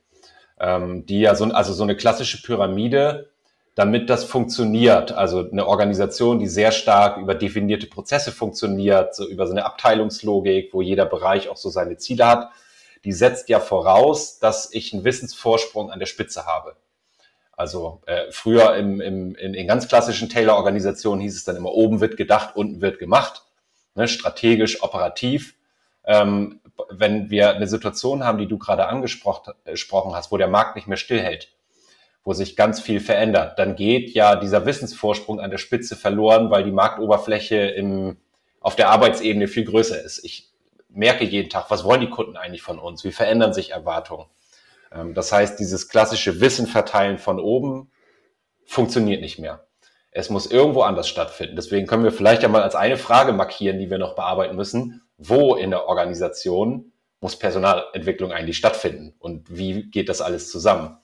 ähm, 0.59 1.05
die 1.05 1.19
ja 1.19 1.35
so, 1.35 1.45
also 1.45 1.73
so 1.73 1.83
eine 1.83 1.97
klassische 1.97 2.41
Pyramide, 2.41 3.31
damit 3.75 4.09
das 4.09 4.23
funktioniert. 4.23 5.11
Also 5.11 5.49
eine 5.49 5.67
Organisation, 5.67 6.39
die 6.39 6.47
sehr 6.47 6.71
stark 6.71 7.17
über 7.17 7.35
definierte 7.35 7.87
Prozesse 7.87 8.31
funktioniert, 8.31 9.13
so 9.13 9.27
über 9.27 9.45
so 9.45 9.51
eine 9.51 9.65
Abteilungslogik, 9.65 10.73
wo 10.73 10.81
jeder 10.81 11.05
Bereich 11.05 11.49
auch 11.49 11.57
so 11.57 11.69
seine 11.69 11.97
Ziele 11.97 12.25
hat. 12.25 12.51
Die 13.03 13.11
setzt 13.11 13.49
ja 13.49 13.59
voraus, 13.59 14.39
dass 14.39 14.73
ich 14.73 14.93
einen 14.93 15.03
Wissensvorsprung 15.03 15.91
an 15.91 15.99
der 15.99 16.05
Spitze 16.05 16.45
habe. 16.45 16.77
Also 17.57 18.01
äh, 18.05 18.31
früher 18.31 18.75
im, 18.75 19.00
im, 19.01 19.35
in, 19.35 19.53
in 19.53 19.67
ganz 19.67 19.88
klassischen 19.88 20.29
Taylor-Organisationen 20.29 21.21
hieß 21.21 21.35
es 21.35 21.45
dann 21.45 21.55
immer, 21.55 21.71
oben 21.71 22.01
wird 22.01 22.17
gedacht, 22.17 22.55
unten 22.55 22.81
wird 22.81 23.00
gemacht, 23.00 23.43
ne, 23.95 24.07
strategisch, 24.07 24.83
operativ. 24.83 25.55
ähm, 26.05 26.59
wenn 26.89 27.29
wir 27.29 27.55
eine 27.55 27.67
Situation 27.67 28.24
haben, 28.24 28.38
die 28.38 28.47
du 28.47 28.57
gerade 28.57 28.88
angesprochen 28.88 30.13
hast, 30.13 30.31
wo 30.31 30.38
der 30.38 30.47
Markt 30.47 30.75
nicht 30.75 30.88
mehr 30.88 30.97
stillhält, 30.97 31.53
wo 32.24 32.33
sich 32.33 32.55
ganz 32.55 32.79
viel 32.79 33.00
verändert, 33.00 33.59
dann 33.59 33.75
geht 33.75 34.09
ja 34.12 34.35
dieser 34.35 34.65
Wissensvorsprung 34.65 35.39
an 35.39 35.51
der 35.51 35.57
Spitze 35.57 35.95
verloren, 35.95 36.50
weil 36.50 36.63
die 36.63 36.71
Marktoberfläche 36.71 37.55
im, 37.55 38.17
auf 38.59 38.75
der 38.75 38.89
Arbeitsebene 38.89 39.47
viel 39.47 39.65
größer 39.65 40.01
ist. 40.01 40.24
Ich 40.25 40.50
merke 40.89 41.24
jeden 41.24 41.50
Tag, 41.50 41.69
was 41.69 41.83
wollen 41.83 42.01
die 42.01 42.09
Kunden 42.09 42.35
eigentlich 42.35 42.62
von 42.62 42.79
uns? 42.79 43.03
Wie 43.03 43.12
verändern 43.12 43.53
sich 43.53 43.71
Erwartungen? 43.71 44.25
Ähm, 44.95 45.13
das 45.13 45.31
heißt, 45.31 45.59
dieses 45.59 45.89
klassische 45.89 46.39
Wissen 46.41 46.67
verteilen 46.67 47.17
von 47.17 47.39
oben 47.39 47.91
funktioniert 48.65 49.21
nicht 49.21 49.39
mehr. 49.39 49.67
Es 50.11 50.29
muss 50.29 50.49
irgendwo 50.49 50.81
anders 50.81 51.09
stattfinden. 51.09 51.55
Deswegen 51.55 51.87
können 51.87 52.03
wir 52.03 52.11
vielleicht 52.11 52.41
ja 52.41 52.47
mal 52.47 52.63
als 52.63 52.75
eine 52.75 52.97
Frage 52.97 53.33
markieren, 53.33 53.79
die 53.79 53.89
wir 53.89 53.97
noch 53.97 54.15
bearbeiten 54.15 54.55
müssen. 54.55 55.01
Wo 55.17 55.55
in 55.55 55.71
der 55.71 55.87
Organisation 55.87 56.93
muss 57.19 57.37
Personalentwicklung 57.37 58.31
eigentlich 58.31 58.57
stattfinden? 58.57 59.13
Und 59.19 59.57
wie 59.57 59.89
geht 59.89 60.09
das 60.09 60.21
alles 60.21 60.49
zusammen? 60.49 60.97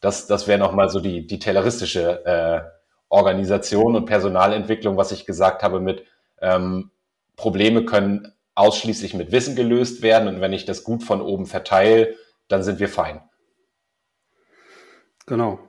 Das, 0.00 0.26
das 0.26 0.46
wäre 0.46 0.58
nochmal 0.58 0.90
so 0.90 1.00
die, 1.00 1.26
die 1.26 1.38
tayloristische 1.38 2.24
äh, 2.26 2.60
Organisation 3.08 3.96
und 3.96 4.06
Personalentwicklung, 4.06 4.96
was 4.96 5.12
ich 5.12 5.24
gesagt 5.24 5.62
habe 5.62 5.80
mit 5.80 6.04
ähm, 6.40 6.90
Probleme 7.36 7.84
können 7.84 8.32
ausschließlich 8.54 9.14
mit 9.14 9.32
Wissen 9.32 9.56
gelöst 9.56 10.02
werden. 10.02 10.28
Und 10.28 10.40
wenn 10.40 10.52
ich 10.52 10.64
das 10.66 10.84
gut 10.84 11.02
von 11.02 11.22
oben 11.22 11.46
verteile, 11.46 12.14
dann 12.52 12.62
sind 12.62 12.78
wir 12.80 12.88
fein. 12.88 13.20
Genau. 15.26 15.60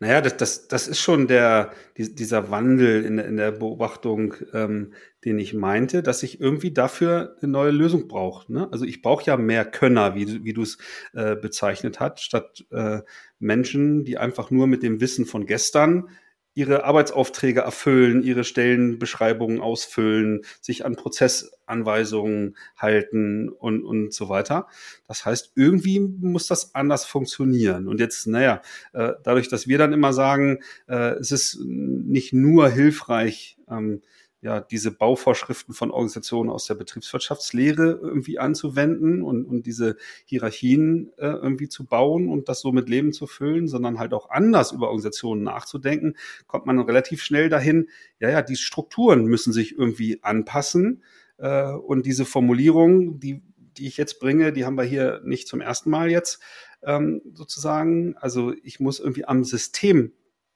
Naja, 0.00 0.20
das, 0.20 0.36
das, 0.36 0.68
das 0.68 0.88
ist 0.88 1.00
schon 1.00 1.28
der, 1.28 1.72
dieser 1.96 2.50
Wandel 2.50 3.04
in, 3.04 3.18
in 3.18 3.36
der 3.36 3.52
Beobachtung, 3.52 4.34
ähm, 4.52 4.94
den 5.24 5.38
ich 5.38 5.54
meinte, 5.54 6.02
dass 6.02 6.22
ich 6.22 6.40
irgendwie 6.40 6.72
dafür 6.72 7.36
eine 7.40 7.52
neue 7.52 7.70
Lösung 7.70 8.08
brauche. 8.08 8.52
Ne? 8.52 8.68
Also 8.72 8.84
ich 8.84 9.02
brauche 9.02 9.24
ja 9.24 9.36
mehr 9.36 9.64
Könner, 9.64 10.14
wie, 10.14 10.44
wie 10.44 10.52
du 10.52 10.62
es 10.62 10.78
äh, 11.12 11.36
bezeichnet 11.36 12.00
hast, 12.00 12.20
statt 12.20 12.64
äh, 12.70 13.00
Menschen, 13.38 14.04
die 14.04 14.18
einfach 14.18 14.50
nur 14.50 14.66
mit 14.66 14.82
dem 14.82 15.00
Wissen 15.00 15.26
von 15.26 15.46
gestern 15.46 16.08
ihre 16.54 16.84
Arbeitsaufträge 16.84 17.60
erfüllen, 17.60 18.22
ihre 18.22 18.44
Stellenbeschreibungen 18.44 19.60
ausfüllen, 19.60 20.42
sich 20.60 20.84
an 20.84 20.96
Prozessanweisungen 20.96 22.56
halten 22.76 23.48
und, 23.48 23.84
und 23.84 24.12
so 24.12 24.28
weiter. 24.28 24.66
Das 25.08 25.24
heißt, 25.24 25.52
irgendwie 25.54 26.00
muss 26.00 26.46
das 26.46 26.74
anders 26.74 27.04
funktionieren. 27.04 27.88
Und 27.88 28.00
jetzt, 28.00 28.26
naja, 28.26 28.60
äh, 28.92 29.12
dadurch, 29.22 29.48
dass 29.48 29.66
wir 29.66 29.78
dann 29.78 29.92
immer 29.92 30.12
sagen, 30.12 30.60
äh, 30.88 31.14
es 31.14 31.32
ist 31.32 31.58
nicht 31.64 32.32
nur 32.32 32.68
hilfreich, 32.68 33.56
ähm, 33.70 34.02
ja, 34.42 34.60
diese 34.60 34.90
Bauvorschriften 34.90 35.72
von 35.72 35.92
Organisationen 35.92 36.50
aus 36.50 36.66
der 36.66 36.74
Betriebswirtschaftslehre 36.74 38.00
irgendwie 38.02 38.40
anzuwenden 38.40 39.22
und, 39.22 39.44
und 39.46 39.66
diese 39.66 39.96
Hierarchien 40.24 41.12
äh, 41.16 41.28
irgendwie 41.28 41.68
zu 41.68 41.86
bauen 41.86 42.28
und 42.28 42.48
das 42.48 42.60
so 42.60 42.72
mit 42.72 42.88
Leben 42.88 43.12
zu 43.12 43.28
füllen, 43.28 43.68
sondern 43.68 44.00
halt 44.00 44.12
auch 44.12 44.30
anders 44.30 44.72
über 44.72 44.88
Organisationen 44.88 45.44
nachzudenken, 45.44 46.16
kommt 46.48 46.66
man 46.66 46.80
relativ 46.80 47.22
schnell 47.22 47.48
dahin, 47.48 47.88
ja, 48.18 48.30
ja, 48.30 48.42
die 48.42 48.56
Strukturen 48.56 49.26
müssen 49.26 49.52
sich 49.52 49.78
irgendwie 49.78 50.24
anpassen 50.24 51.04
äh, 51.38 51.70
und 51.70 52.04
diese 52.04 52.24
Formulierung, 52.24 53.20
die, 53.20 53.42
die 53.56 53.86
ich 53.86 53.96
jetzt 53.96 54.18
bringe, 54.18 54.52
die 54.52 54.64
haben 54.64 54.76
wir 54.76 54.84
hier 54.84 55.20
nicht 55.24 55.46
zum 55.46 55.60
ersten 55.60 55.88
Mal 55.88 56.10
jetzt 56.10 56.42
ähm, 56.82 57.22
sozusagen. 57.32 58.16
Also 58.16 58.52
ich 58.64 58.80
muss 58.80 58.98
irgendwie 58.98 59.24
am 59.24 59.44
System 59.44 60.12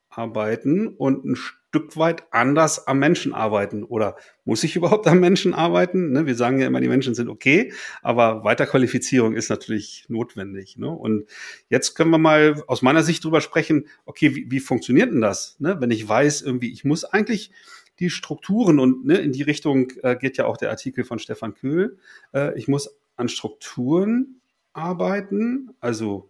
arbeiten 0.09 0.87
und 0.89 1.23
ein 1.23 1.37
Stück 1.77 1.95
weit 1.95 2.23
anders 2.31 2.87
am 2.87 2.97
Menschen 2.97 3.35
arbeiten. 3.35 3.83
Oder 3.83 4.15
muss 4.45 4.63
ich 4.63 4.75
überhaupt 4.75 5.05
am 5.05 5.19
Menschen 5.19 5.53
arbeiten? 5.53 6.11
Ne? 6.11 6.25
Wir 6.25 6.33
sagen 6.33 6.59
ja 6.59 6.65
immer, 6.65 6.81
die 6.81 6.87
Menschen 6.87 7.13
sind 7.13 7.29
okay, 7.29 7.71
aber 8.01 8.43
Weiterqualifizierung 8.43 9.35
ist 9.35 9.49
natürlich 9.49 10.05
notwendig. 10.07 10.77
Ne? 10.77 10.89
Und 10.89 11.27
jetzt 11.69 11.93
können 11.93 12.09
wir 12.09 12.17
mal 12.17 12.63
aus 12.65 12.81
meiner 12.81 13.03
Sicht 13.03 13.23
drüber 13.23 13.41
sprechen, 13.41 13.87
okay, 14.05 14.35
wie, 14.35 14.49
wie 14.49 14.59
funktioniert 14.59 15.11
denn 15.11 15.21
das? 15.21 15.55
Ne? 15.59 15.77
Wenn 15.79 15.91
ich 15.91 16.07
weiß, 16.07 16.41
irgendwie, 16.41 16.71
ich 16.71 16.83
muss 16.83 17.05
eigentlich 17.05 17.51
die 17.99 18.09
Strukturen 18.09 18.79
und 18.79 19.05
ne, 19.05 19.19
in 19.19 19.31
die 19.31 19.43
Richtung 19.43 19.91
äh, 20.01 20.15
geht 20.15 20.37
ja 20.37 20.45
auch 20.45 20.57
der 20.57 20.71
Artikel 20.71 21.03
von 21.03 21.19
Stefan 21.19 21.53
Köhl. 21.53 21.99
Äh, 22.33 22.57
ich 22.57 22.67
muss 22.67 22.97
an 23.15 23.29
Strukturen 23.29 24.41
arbeiten, 24.73 25.75
also 25.79 26.29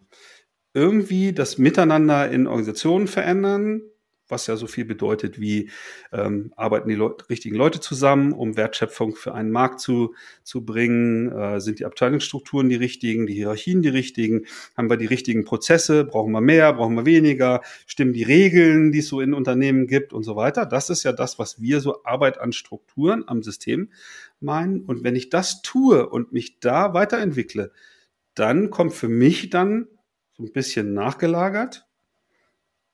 irgendwie 0.74 1.32
das 1.32 1.58
Miteinander 1.58 2.30
in 2.30 2.48
Organisationen 2.48 3.08
verändern, 3.08 3.82
was 4.30 4.48
ja 4.48 4.56
so 4.56 4.68
viel 4.68 4.86
bedeutet 4.86 5.40
wie 5.40 5.70
ähm, 6.12 6.52
arbeiten 6.56 6.90
die 6.90 6.96
Leute, 6.96 7.30
richtigen 7.30 7.56
Leute 7.56 7.80
zusammen, 7.80 8.34
um 8.34 8.58
Wertschöpfung 8.58 9.16
für 9.16 9.34
einen 9.34 9.52
Markt 9.52 9.80
zu, 9.80 10.14
zu 10.44 10.66
bringen, 10.66 11.32
äh, 11.32 11.60
sind 11.60 11.80
die 11.80 11.86
Abteilungsstrukturen 11.86 12.70
die 12.70 12.76
richtigen, 12.76 13.26
die 13.26 13.34
Hierarchien 13.34 13.82
die 13.82 13.90
richtigen, 13.90 14.46
haben 14.76 14.90
wir 14.90 14.98
die 14.98 15.06
richtigen 15.06 15.46
Prozesse, 15.46 16.04
brauchen 16.04 16.32
wir 16.32 16.42
mehr, 16.42 16.74
brauchen 16.74 16.96
wir 16.96 17.06
weniger, 17.06 17.62
stimmen 17.86 18.14
die 18.14 18.24
Regeln, 18.24 18.92
die 18.92 19.00
es 19.00 19.08
so 19.08 19.22
in 19.22 19.34
Unternehmen 19.34 19.88
gibt 19.88 20.14
und 20.14 20.24
so 20.24 20.36
weiter. 20.36 20.66
Das 20.66 20.90
ist 20.90 21.04
ja 21.04 21.14
das, 21.14 21.40
was 21.40 21.62
wir 21.62 21.82
so 21.82 22.04
Arbeit 22.04 22.40
an 22.40 22.52
Strukturen, 22.54 23.24
am 23.28 23.44
System 23.44 23.90
meinen. 24.40 24.82
Und 24.82 25.04
wenn 25.04 25.16
ich 25.16 25.30
das 25.30 25.62
tue 25.62 26.08
und 26.08 26.34
mich 26.34 26.60
da 26.60 26.94
weiterentwickle, 26.94 27.72
dann 28.36 28.70
kommt 28.70 28.94
für 28.94 29.10
mich 29.10 29.50
dann 29.50 29.88
so 30.34 30.44
ein 30.44 30.52
bisschen 30.52 30.94
nachgelagert 30.94 31.87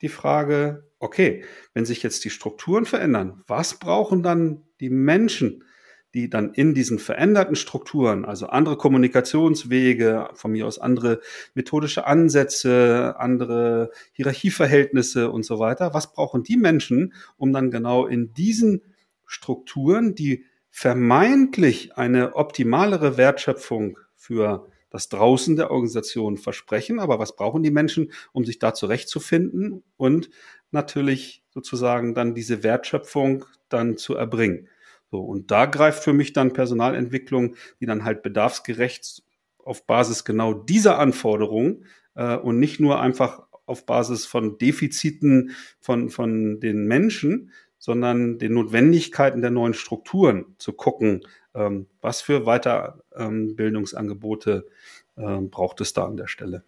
die 0.03 0.09
Frage, 0.09 0.91
okay, 0.99 1.43
wenn 1.73 1.85
sich 1.85 2.03
jetzt 2.03 2.23
die 2.25 2.29
Strukturen 2.29 2.85
verändern, 2.85 3.41
was 3.47 3.79
brauchen 3.79 4.21
dann 4.21 4.63
die 4.79 4.89
Menschen, 4.89 5.63
die 6.13 6.29
dann 6.29 6.53
in 6.53 6.75
diesen 6.75 6.99
veränderten 6.99 7.55
Strukturen, 7.55 8.25
also 8.25 8.47
andere 8.47 8.77
Kommunikationswege, 8.77 10.29
von 10.33 10.51
mir 10.51 10.67
aus 10.67 10.77
andere 10.77 11.21
methodische 11.55 12.05
Ansätze, 12.05 13.15
andere 13.17 13.89
Hierarchieverhältnisse 14.11 15.31
und 15.31 15.43
so 15.43 15.57
weiter, 15.57 15.93
was 15.93 16.13
brauchen 16.13 16.43
die 16.43 16.57
Menschen, 16.57 17.13
um 17.37 17.51
dann 17.51 17.71
genau 17.71 18.05
in 18.05 18.33
diesen 18.33 18.83
Strukturen, 19.25 20.13
die 20.13 20.45
vermeintlich 20.69 21.97
eine 21.97 22.35
optimalere 22.35 23.17
Wertschöpfung 23.17 23.97
für 24.15 24.67
das 24.93 25.09
draußen 25.09 25.55
der 25.55 25.71
Organisation 25.71 26.37
versprechen, 26.37 26.99
aber 26.99 27.17
was 27.17 27.35
brauchen 27.35 27.63
die 27.63 27.71
Menschen, 27.71 28.11
um 28.31 28.45
sich 28.45 28.59
da 28.59 28.75
zurechtzufinden 28.75 29.83
und 29.97 30.29
natürlich 30.69 31.43
sozusagen 31.49 32.13
dann 32.13 32.35
diese 32.35 32.61
Wertschöpfung 32.61 33.45
dann 33.69 33.97
zu 33.97 34.15
erbringen. 34.15 34.69
So, 35.09 35.19
und 35.19 35.49
da 35.49 35.65
greift 35.65 36.03
für 36.03 36.13
mich 36.13 36.31
dann 36.33 36.53
Personalentwicklung, 36.53 37.55
die 37.79 37.87
dann 37.87 38.03
halt 38.03 38.21
bedarfsgerecht 38.21 39.23
auf 39.57 39.87
Basis 39.87 40.25
genau 40.25 40.53
dieser 40.53 40.99
Anforderungen 40.99 41.85
äh, 42.13 42.37
und 42.37 42.59
nicht 42.59 42.79
nur 42.79 43.01
einfach 43.01 43.47
auf 43.65 43.87
Basis 43.87 44.27
von 44.27 44.59
Defiziten 44.59 45.55
von, 45.79 46.11
von 46.11 46.59
den 46.59 46.85
Menschen, 46.85 47.51
sondern 47.79 48.37
den 48.37 48.53
Notwendigkeiten 48.53 49.41
der 49.41 49.49
neuen 49.49 49.73
Strukturen 49.73 50.55
zu 50.59 50.71
gucken, 50.73 51.25
ähm, 51.55 51.87
was 52.01 52.21
für 52.21 52.45
Weiterbildungsangebote 52.45 54.67
ähm, 55.17 55.49
braucht 55.49 55.81
es 55.81 55.93
da 55.93 56.05
an 56.05 56.17
der 56.17 56.27
Stelle? 56.27 56.63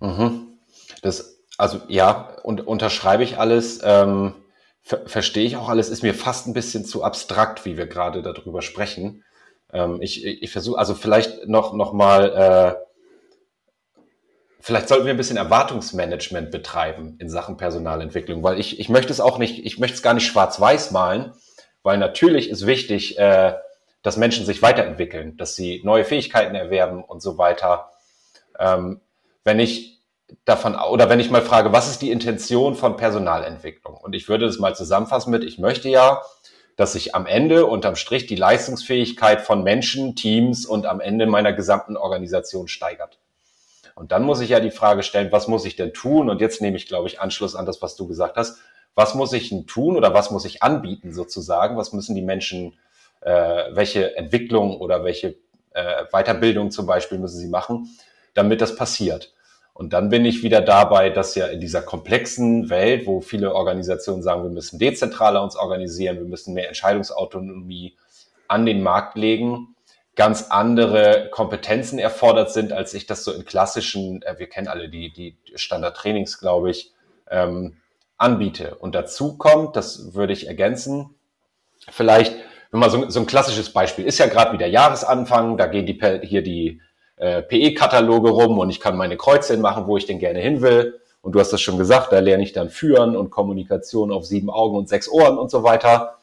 Mhm. 0.00 0.58
Das, 1.02 1.40
also 1.58 1.80
ja, 1.88 2.36
und 2.42 2.66
unterschreibe 2.66 3.22
ich 3.22 3.38
alles, 3.38 3.80
ähm, 3.82 4.34
ver 4.82 5.06
verstehe 5.06 5.44
ich 5.44 5.56
auch 5.56 5.68
alles, 5.68 5.90
ist 5.90 6.02
mir 6.02 6.14
fast 6.14 6.46
ein 6.46 6.54
bisschen 6.54 6.84
zu 6.84 7.04
abstrakt, 7.04 7.64
wie 7.64 7.76
wir 7.76 7.86
gerade 7.86 8.22
darüber 8.22 8.62
sprechen. 8.62 9.24
Ähm, 9.72 9.98
ich 10.00 10.24
ich 10.24 10.50
versuche, 10.50 10.78
also 10.78 10.94
vielleicht 10.94 11.48
noch, 11.48 11.74
noch 11.74 11.92
mal, 11.92 12.32
äh, 12.32 12.74
vielleicht 14.60 14.88
sollten 14.88 15.06
wir 15.06 15.14
ein 15.14 15.18
bisschen 15.18 15.36
Erwartungsmanagement 15.36 16.50
betreiben 16.50 17.16
in 17.18 17.30
Sachen 17.30 17.56
Personalentwicklung, 17.56 18.42
weil 18.42 18.58
ich, 18.58 18.80
ich 18.80 18.88
möchte 18.88 19.12
es 19.12 19.20
auch 19.20 19.38
nicht, 19.38 19.64
ich 19.64 19.78
möchte 19.78 19.96
es 19.96 20.02
gar 20.02 20.14
nicht 20.14 20.26
schwarz-weiß 20.26 20.90
malen, 20.90 21.32
weil 21.82 21.98
natürlich 21.98 22.50
ist 22.50 22.66
wichtig, 22.66 23.18
äh, 23.18 23.54
dass 24.02 24.16
Menschen 24.16 24.46
sich 24.46 24.62
weiterentwickeln, 24.62 25.36
dass 25.36 25.54
sie 25.54 25.82
neue 25.84 26.04
Fähigkeiten 26.04 26.54
erwerben 26.54 27.04
und 27.04 27.20
so 27.22 27.38
weiter. 27.38 27.90
Ähm, 28.58 29.00
wenn 29.44 29.60
ich 29.60 30.00
davon, 30.44 30.74
oder 30.74 31.08
wenn 31.08 31.20
ich 31.20 31.30
mal 31.30 31.42
frage, 31.42 31.72
was 31.72 31.90
ist 31.90 32.02
die 32.02 32.10
Intention 32.10 32.74
von 32.74 32.96
Personalentwicklung? 32.96 33.96
Und 33.96 34.14
ich 34.14 34.28
würde 34.28 34.46
das 34.46 34.58
mal 34.58 34.74
zusammenfassen 34.74 35.30
mit, 35.30 35.44
ich 35.44 35.58
möchte 35.58 35.88
ja, 35.88 36.22
dass 36.76 36.94
sich 36.94 37.14
am 37.14 37.26
Ende 37.26 37.66
unterm 37.66 37.96
Strich 37.96 38.26
die 38.26 38.36
Leistungsfähigkeit 38.36 39.42
von 39.42 39.62
Menschen, 39.62 40.16
Teams 40.16 40.64
und 40.64 40.86
am 40.86 41.00
Ende 41.00 41.26
meiner 41.26 41.52
gesamten 41.52 41.96
Organisation 41.96 42.68
steigert. 42.68 43.18
Und 43.94 44.12
dann 44.12 44.22
muss 44.22 44.40
ich 44.40 44.50
ja 44.50 44.60
die 44.60 44.70
Frage 44.70 45.02
stellen, 45.02 45.30
was 45.30 45.46
muss 45.46 45.66
ich 45.66 45.76
denn 45.76 45.92
tun? 45.92 46.30
Und 46.30 46.40
jetzt 46.40 46.62
nehme 46.62 46.78
ich, 46.78 46.86
glaube 46.86 47.06
ich, 47.06 47.20
Anschluss 47.20 47.54
an 47.54 47.66
das, 47.66 47.82
was 47.82 47.96
du 47.96 48.06
gesagt 48.06 48.38
hast. 48.38 48.58
Was 48.94 49.14
muss 49.14 49.32
ich 49.34 49.50
denn 49.50 49.66
tun 49.66 49.96
oder 49.96 50.14
was 50.14 50.30
muss 50.30 50.46
ich 50.46 50.62
anbieten 50.62 51.12
sozusagen? 51.12 51.76
Was 51.76 51.92
müssen 51.92 52.14
die 52.14 52.22
Menschen 52.22 52.78
äh, 53.20 53.64
welche 53.72 54.16
Entwicklung 54.16 54.76
oder 54.78 55.04
welche 55.04 55.36
äh, 55.72 56.04
Weiterbildung 56.12 56.70
zum 56.70 56.86
Beispiel 56.86 57.18
müssen 57.18 57.38
sie 57.38 57.48
machen, 57.48 57.88
damit 58.34 58.60
das 58.60 58.76
passiert. 58.76 59.32
Und 59.72 59.92
dann 59.92 60.10
bin 60.10 60.24
ich 60.24 60.42
wieder 60.42 60.60
dabei, 60.60 61.10
dass 61.10 61.34
ja 61.34 61.46
in 61.46 61.60
dieser 61.60 61.80
komplexen 61.80 62.68
Welt, 62.68 63.06
wo 63.06 63.20
viele 63.20 63.54
Organisationen 63.54 64.22
sagen, 64.22 64.42
wir 64.42 64.50
müssen 64.50 64.78
dezentraler 64.78 65.42
uns 65.42 65.56
organisieren, 65.56 66.18
wir 66.18 66.26
müssen 66.26 66.54
mehr 66.54 66.68
Entscheidungsautonomie 66.68 67.96
an 68.46 68.66
den 68.66 68.82
Markt 68.82 69.16
legen, 69.16 69.74
ganz 70.16 70.48
andere 70.50 71.28
Kompetenzen 71.30 71.98
erfordert 71.98 72.52
sind, 72.52 72.72
als 72.72 72.92
ich 72.92 73.06
das 73.06 73.24
so 73.24 73.32
in 73.32 73.44
klassischen, 73.44 74.22
äh, 74.22 74.38
wir 74.38 74.48
kennen 74.48 74.68
alle 74.68 74.88
die, 74.88 75.12
die 75.12 75.38
Standardtrainings, 75.54 76.38
glaube 76.38 76.70
ich, 76.70 76.92
ähm, 77.30 77.76
anbiete. 78.18 78.74
Und 78.74 78.94
dazu 78.94 79.38
kommt, 79.38 79.76
das 79.76 80.14
würde 80.14 80.32
ich 80.32 80.46
ergänzen, 80.46 81.14
vielleicht, 81.88 82.34
wenn 82.70 82.80
man 82.80 82.90
so, 82.90 83.08
so 83.08 83.20
ein 83.20 83.26
klassisches 83.26 83.72
Beispiel 83.72 84.06
ist 84.06 84.18
ja 84.18 84.26
gerade 84.26 84.52
wieder 84.52 84.66
Jahresanfang, 84.66 85.56
da 85.56 85.66
gehen 85.66 85.86
die 85.86 85.98
hier 86.22 86.42
die 86.42 86.80
äh, 87.16 87.42
PE-Kataloge 87.42 88.30
rum 88.30 88.58
und 88.58 88.70
ich 88.70 88.80
kann 88.80 88.96
meine 88.96 89.16
Kreuze 89.16 89.56
machen, 89.56 89.86
wo 89.86 89.96
ich 89.96 90.06
denn 90.06 90.18
gerne 90.18 90.38
hin 90.40 90.62
will. 90.62 91.00
Und 91.22 91.34
du 91.34 91.40
hast 91.40 91.52
das 91.52 91.60
schon 91.60 91.76
gesagt, 91.76 92.12
da 92.12 92.18
lerne 92.18 92.42
ich 92.42 92.52
dann 92.52 92.70
Führen 92.70 93.14
und 93.14 93.30
Kommunikation 93.30 94.10
auf 94.10 94.24
sieben 94.24 94.48
Augen 94.48 94.76
und 94.76 94.88
sechs 94.88 95.08
Ohren 95.08 95.36
und 95.36 95.50
so 95.50 95.62
weiter. 95.62 96.16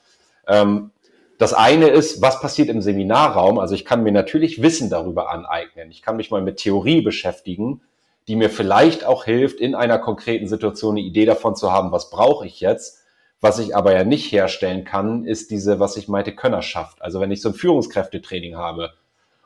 Ähm, 0.47 0.91
das 1.37 1.53
eine 1.53 1.89
ist, 1.89 2.21
was 2.21 2.41
passiert 2.41 2.69
im 2.69 2.81
Seminarraum? 2.81 3.59
Also 3.59 3.75
ich 3.75 3.85
kann 3.85 4.01
mir 4.01 4.11
natürlich 4.11 4.61
Wissen 4.63 4.89
darüber 4.89 5.31
aneignen. 5.31 5.91
Ich 5.91 6.01
kann 6.01 6.17
mich 6.17 6.31
mal 6.31 6.41
mit 6.41 6.57
Theorie 6.57 7.01
beschäftigen, 7.01 7.81
die 8.27 8.35
mir 8.35 8.49
vielleicht 8.49 9.05
auch 9.05 9.25
hilft, 9.25 9.59
in 9.59 9.75
einer 9.75 9.99
konkreten 9.99 10.47
Situation 10.47 10.97
eine 10.97 11.05
Idee 11.05 11.25
davon 11.25 11.55
zu 11.55 11.71
haben, 11.71 11.91
was 11.91 12.09
brauche 12.09 12.47
ich 12.47 12.59
jetzt. 12.59 13.03
Was 13.39 13.59
ich 13.59 13.75
aber 13.75 13.93
ja 13.93 14.03
nicht 14.03 14.31
herstellen 14.31 14.83
kann, 14.83 15.25
ist 15.25 15.51
diese, 15.51 15.79
was 15.79 15.97
ich 15.97 16.07
meinte, 16.07 16.33
Könnerschaft. 16.33 17.01
Also 17.01 17.19
wenn 17.19 17.31
ich 17.31 17.41
so 17.41 17.49
ein 17.49 17.55
Führungskräftetraining 17.55 18.55
habe 18.55 18.93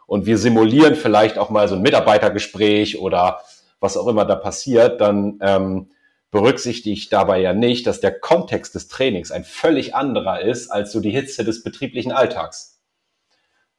und 0.07 0.25
wir 0.25 0.38
simulieren 0.38 0.95
vielleicht 0.95 1.38
auch 1.38 1.50
mal 1.50 1.67
so 1.67 1.75
ein 1.75 1.81
Mitarbeitergespräch 1.81 3.00
oder 3.00 3.41
was 3.81 3.98
auch 3.98 4.07
immer 4.07 4.25
da 4.25 4.36
passiert, 4.36 5.01
dann 5.01 5.39
ähm, 5.41 5.89
berücksichtige 6.31 6.93
ich 6.93 7.10
dabei 7.10 7.39
ja 7.41 7.53
nicht, 7.53 7.86
dass 7.86 8.00
der 8.00 8.17
Kontext 8.17 8.74
des 8.75 8.88
Trainings 8.88 9.31
ein 9.31 9.43
völlig 9.43 9.93
anderer 9.93 10.41
ist 10.41 10.69
als 10.69 10.93
so 10.93 11.01
die 11.01 11.12
Hitze 11.12 11.43
des 11.43 11.62
betrieblichen 11.63 12.13
Alltags. 12.13 12.79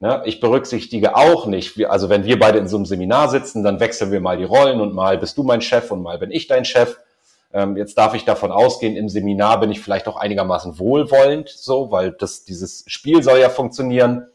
Ne? 0.00 0.20
Ich 0.26 0.40
berücksichtige 0.40 1.16
auch 1.16 1.46
nicht, 1.46 1.86
also 1.86 2.10
wenn 2.10 2.24
wir 2.24 2.38
beide 2.38 2.58
in 2.58 2.68
so 2.68 2.76
einem 2.76 2.86
Seminar 2.86 3.30
sitzen, 3.30 3.62
dann 3.62 3.80
wechseln 3.80 4.10
wir 4.10 4.20
mal 4.20 4.36
die 4.36 4.44
Rollen 4.44 4.80
und 4.80 4.94
mal 4.94 5.16
bist 5.16 5.38
du 5.38 5.44
mein 5.44 5.62
Chef 5.62 5.90
und 5.90 6.02
mal 6.02 6.18
bin 6.18 6.30
ich 6.30 6.46
dein 6.46 6.64
Chef. 6.64 6.98
Ähm, 7.52 7.76
jetzt 7.76 7.98
darf 7.98 8.14
ich 8.14 8.24
davon 8.24 8.50
ausgehen, 8.50 8.96
im 8.96 9.08
Seminar 9.08 9.60
bin 9.60 9.70
ich 9.70 9.80
vielleicht 9.80 10.08
auch 10.08 10.16
einigermaßen 10.16 10.78
wohlwollend, 10.78 11.48
so, 11.48 11.90
weil 11.90 12.12
das, 12.12 12.44
dieses 12.44 12.84
Spiel 12.86 13.22
soll 13.22 13.38
ja 13.38 13.50
funktionieren. 13.50 14.26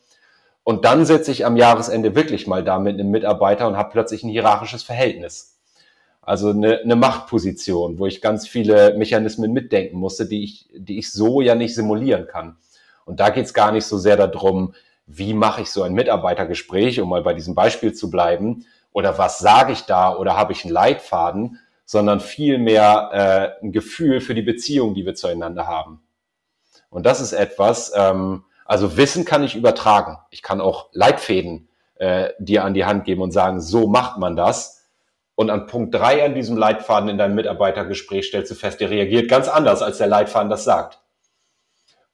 Und 0.64 0.86
dann 0.86 1.06
sitze 1.06 1.32
ich 1.32 1.46
am 1.46 1.58
Jahresende 1.58 2.16
wirklich 2.16 2.46
mal 2.46 2.64
da 2.64 2.78
mit 2.78 3.00
einem 3.00 3.10
Mitarbeiter 3.10 3.68
und 3.68 3.78
habe 3.78 3.92
plötzlich 3.92 4.24
ein 4.24 4.30
hierarchisches 4.30 4.84
Verhältnis. 4.84 5.58
Also 6.22 6.50
eine, 6.50 6.80
eine 6.80 6.98
Machtposition, 6.98 8.00
wo 8.00 8.06
ich 8.06 8.22
ganz 8.22 8.48
viele 8.48 8.94
Mechanismen 8.98 9.54
mitdenken 9.54 9.98
musste, 9.98 10.26
die 10.26 10.44
ich, 10.44 10.68
die 10.76 11.00
ich 11.00 11.12
so 11.12 11.40
ja 11.40 11.56
nicht 11.56 11.74
simulieren 11.74 12.28
kann. 12.28 12.58
Und 13.06 13.22
da 13.22 13.30
geht 13.30 13.46
es 13.46 13.54
gar 13.54 13.72
nicht 13.72 13.86
so 13.86 13.98
sehr 13.98 14.18
darum, 14.18 14.74
wie 15.06 15.34
mache 15.34 15.62
ich 15.62 15.72
so 15.72 15.84
ein 15.84 15.94
Mitarbeitergespräch, 15.94 17.00
um 17.00 17.08
mal 17.08 17.24
bei 17.24 17.34
diesem 17.34 17.56
Beispiel 17.56 17.94
zu 17.94 18.10
bleiben, 18.10 18.66
oder 18.92 19.18
was 19.18 19.40
sage 19.40 19.72
ich 19.72 19.84
da, 19.84 20.14
oder 20.14 20.36
habe 20.36 20.52
ich 20.52 20.66
einen 20.66 20.74
Leitfaden, 20.74 21.60
sondern 21.88 22.20
vielmehr 22.20 23.56
äh, 23.62 23.66
ein 23.66 23.72
Gefühl 23.72 24.20
für 24.22 24.36
die 24.36 24.42
Beziehung, 24.44 24.94
die 24.94 25.06
wir 25.06 25.16
zueinander 25.16 25.66
haben. 25.66 26.02
Und 26.90 27.06
das 27.06 27.22
ist 27.22 27.32
etwas, 27.34 27.94
ähm, 27.96 28.44
also 28.66 28.98
Wissen 28.98 29.24
kann 29.24 29.44
ich 29.44 29.56
übertragen. 29.56 30.18
Ich 30.30 30.44
kann 30.44 30.62
auch 30.62 30.90
Leitfäden 30.92 31.70
äh, 31.96 32.32
dir 32.40 32.66
an 32.66 32.74
die 32.74 32.86
Hand 32.86 33.06
geben 33.06 33.22
und 33.22 33.32
sagen, 33.32 33.62
so 33.62 33.88
macht 33.88 34.20
man 34.20 34.36
das 34.36 34.86
und 35.36 35.50
an 35.50 35.68
Punkt 35.68 35.96
drei 35.96 36.26
an 36.26 36.36
diesem 36.36 36.58
Leitfaden 36.58 37.10
in 37.10 37.18
deinem 37.18 37.36
Mitarbeitergespräch 37.36 38.28
stellst 38.28 38.52
du 38.52 38.56
fest, 38.56 38.82
der 38.82 38.90
reagiert 38.90 39.30
ganz 39.30 39.48
anders, 39.48 39.82
als 39.82 40.00
der 40.00 40.08
Leitfaden 40.08 40.50
das 40.50 40.66
sagt. 40.66 41.00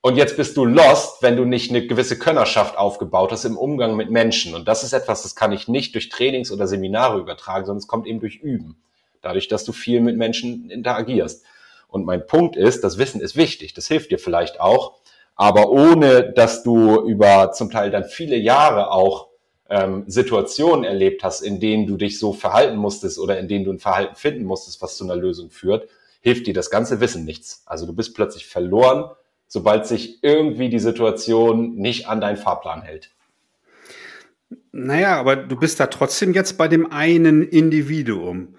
Und 0.02 0.16
jetzt 0.16 0.36
bist 0.36 0.56
du 0.56 0.66
lost, 0.66 1.22
wenn 1.22 1.34
du 1.36 1.46
nicht 1.46 1.70
eine 1.70 1.86
gewisse 1.86 2.18
Könnerschaft 2.18 2.76
aufgebaut 2.76 3.32
hast 3.32 3.46
im 3.46 3.56
Umgang 3.56 3.96
mit 3.96 4.10
Menschen. 4.10 4.54
Und 4.54 4.68
das 4.68 4.84
ist 4.84 4.92
etwas, 4.92 5.22
das 5.22 5.34
kann 5.34 5.50
ich 5.50 5.66
nicht 5.66 5.94
durch 5.94 6.10
Trainings 6.10 6.52
oder 6.52 6.66
Seminare 6.66 7.18
übertragen, 7.18 7.64
sondern 7.64 7.78
es 7.78 7.88
kommt 7.88 8.06
eben 8.06 8.20
durch 8.20 8.36
Üben. 8.36 8.83
Dadurch, 9.24 9.48
dass 9.48 9.64
du 9.64 9.72
viel 9.72 10.00
mit 10.00 10.16
Menschen 10.16 10.70
interagierst. 10.70 11.44
Und 11.88 12.04
mein 12.04 12.26
Punkt 12.26 12.56
ist, 12.56 12.84
das 12.84 12.98
Wissen 12.98 13.20
ist 13.20 13.36
wichtig. 13.36 13.74
Das 13.74 13.88
hilft 13.88 14.10
dir 14.10 14.18
vielleicht 14.18 14.60
auch. 14.60 15.00
Aber 15.36 15.70
ohne, 15.70 16.32
dass 16.32 16.62
du 16.62 17.00
über 17.00 17.52
zum 17.52 17.70
Teil 17.70 17.90
dann 17.90 18.04
viele 18.04 18.36
Jahre 18.36 18.90
auch 18.90 19.28
ähm, 19.68 20.04
Situationen 20.06 20.84
erlebt 20.84 21.24
hast, 21.24 21.40
in 21.40 21.60
denen 21.60 21.86
du 21.86 21.96
dich 21.96 22.18
so 22.18 22.32
verhalten 22.32 22.76
musstest 22.76 23.18
oder 23.18 23.38
in 23.38 23.48
denen 23.48 23.64
du 23.64 23.72
ein 23.72 23.78
Verhalten 23.78 24.14
finden 24.14 24.44
musstest, 24.44 24.82
was 24.82 24.96
zu 24.96 25.04
einer 25.04 25.16
Lösung 25.16 25.50
führt, 25.50 25.88
hilft 26.20 26.46
dir 26.46 26.54
das 26.54 26.70
ganze 26.70 27.00
Wissen 27.00 27.24
nichts. 27.24 27.62
Also 27.66 27.86
du 27.86 27.92
bist 27.92 28.14
plötzlich 28.14 28.46
verloren, 28.46 29.10
sobald 29.46 29.86
sich 29.86 30.22
irgendwie 30.22 30.68
die 30.68 30.78
Situation 30.78 31.74
nicht 31.76 32.08
an 32.08 32.20
deinen 32.20 32.36
Fahrplan 32.36 32.82
hält. 32.82 33.10
Naja, 34.72 35.18
aber 35.18 35.36
du 35.36 35.56
bist 35.56 35.80
da 35.80 35.86
trotzdem 35.86 36.32
jetzt 36.32 36.58
bei 36.58 36.68
dem 36.68 36.90
einen 36.90 37.42
Individuum. 37.42 38.56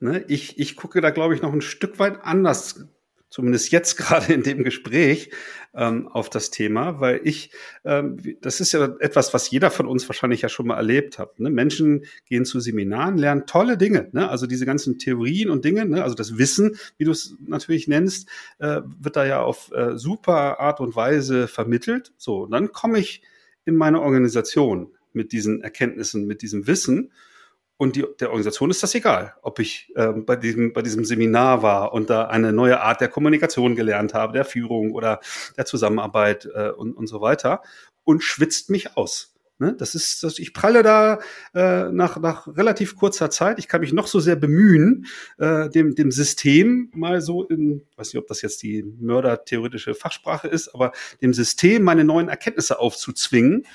Ne? 0.00 0.24
Ich, 0.28 0.58
ich 0.58 0.76
gucke 0.76 1.00
da, 1.00 1.10
glaube 1.10 1.34
ich, 1.34 1.42
noch 1.42 1.52
ein 1.52 1.60
Stück 1.60 1.98
weit 1.98 2.22
anders 2.22 2.86
zumindest 3.28 3.70
jetzt 3.70 3.96
gerade 3.98 4.32
in 4.32 4.42
dem 4.42 4.64
Gespräch, 4.64 5.30
ähm, 5.74 6.08
auf 6.08 6.30
das 6.30 6.50
Thema, 6.50 7.00
weil 7.00 7.20
ich, 7.22 7.50
ähm, 7.84 8.16
das 8.40 8.60
ist 8.60 8.72
ja 8.72 8.96
etwas, 8.98 9.34
was 9.34 9.50
jeder 9.50 9.70
von 9.70 9.86
uns 9.86 10.08
wahrscheinlich 10.08 10.40
ja 10.40 10.48
schon 10.48 10.66
mal 10.66 10.76
erlebt 10.76 11.18
hat. 11.18 11.38
Ne? 11.38 11.50
Menschen 11.50 12.06
gehen 12.24 12.46
zu 12.46 12.60
Seminaren, 12.60 13.18
lernen 13.18 13.46
tolle 13.46 13.76
Dinge, 13.76 14.08
ne? 14.12 14.30
also 14.30 14.46
diese 14.46 14.64
ganzen 14.64 14.98
Theorien 14.98 15.50
und 15.50 15.66
Dinge, 15.66 15.84
ne? 15.84 16.02
also 16.02 16.14
das 16.14 16.38
Wissen, 16.38 16.76
wie 16.96 17.04
du 17.04 17.10
es 17.10 17.36
natürlich 17.46 17.88
nennst, 17.88 18.28
äh, 18.58 18.80
wird 18.98 19.16
da 19.16 19.26
ja 19.26 19.42
auf 19.42 19.70
äh, 19.72 19.98
super 19.98 20.60
Art 20.60 20.80
und 20.80 20.96
Weise 20.96 21.46
vermittelt. 21.46 22.14
So, 22.16 22.44
und 22.44 22.52
dann 22.52 22.72
komme 22.72 22.98
ich 22.98 23.22
in 23.66 23.76
meine 23.76 24.00
Organisation 24.00 24.92
mit 25.12 25.32
diesen 25.32 25.60
Erkenntnissen, 25.62 26.26
mit 26.26 26.40
diesem 26.40 26.66
Wissen 26.66 27.12
und 27.78 27.96
die, 27.96 28.04
der 28.20 28.28
Organisation 28.28 28.70
ist 28.70 28.82
das 28.82 28.94
egal, 28.94 29.34
ob 29.42 29.58
ich 29.58 29.92
äh, 29.96 30.08
bei, 30.08 30.36
diesem, 30.36 30.72
bei 30.72 30.82
diesem 30.82 31.04
Seminar 31.04 31.62
war 31.62 31.92
und 31.92 32.08
da 32.08 32.26
eine 32.26 32.52
neue 32.52 32.80
Art 32.80 33.00
der 33.00 33.08
Kommunikation 33.08 33.76
gelernt 33.76 34.14
habe, 34.14 34.32
der 34.32 34.44
Führung 34.44 34.92
oder 34.92 35.20
der 35.56 35.66
Zusammenarbeit 35.66 36.48
äh, 36.54 36.70
und, 36.70 36.94
und 36.94 37.06
so 37.06 37.20
weiter 37.20 37.62
und 38.04 38.22
schwitzt 38.22 38.70
mich 38.70 38.96
aus. 38.96 39.36
Ne? 39.58 39.74
Das 39.76 39.94
ist, 39.94 40.22
das, 40.22 40.38
ich 40.38 40.52
pralle 40.52 40.82
da 40.82 41.18
äh, 41.54 41.90
nach, 41.90 42.18
nach 42.18 42.46
relativ 42.46 42.96
kurzer 42.96 43.30
Zeit. 43.30 43.58
Ich 43.58 43.68
kann 43.68 43.80
mich 43.80 43.92
noch 43.92 44.06
so 44.06 44.20
sehr 44.20 44.36
bemühen, 44.36 45.06
äh, 45.38 45.70
dem, 45.70 45.94
dem 45.94 46.10
System 46.10 46.90
mal 46.94 47.20
so 47.20 47.44
in, 47.44 47.82
weiß 47.96 48.12
nicht, 48.12 48.22
ob 48.22 48.26
das 48.26 48.42
jetzt 48.42 48.62
die 48.62 48.82
mördertheoretische 48.82 49.94
Fachsprache 49.94 50.48
ist, 50.48 50.74
aber 50.74 50.92
dem 51.22 51.32
System 51.32 51.84
meine 51.84 52.04
neuen 52.04 52.28
Erkenntnisse 52.28 52.78
aufzuzwingen. 52.78 53.66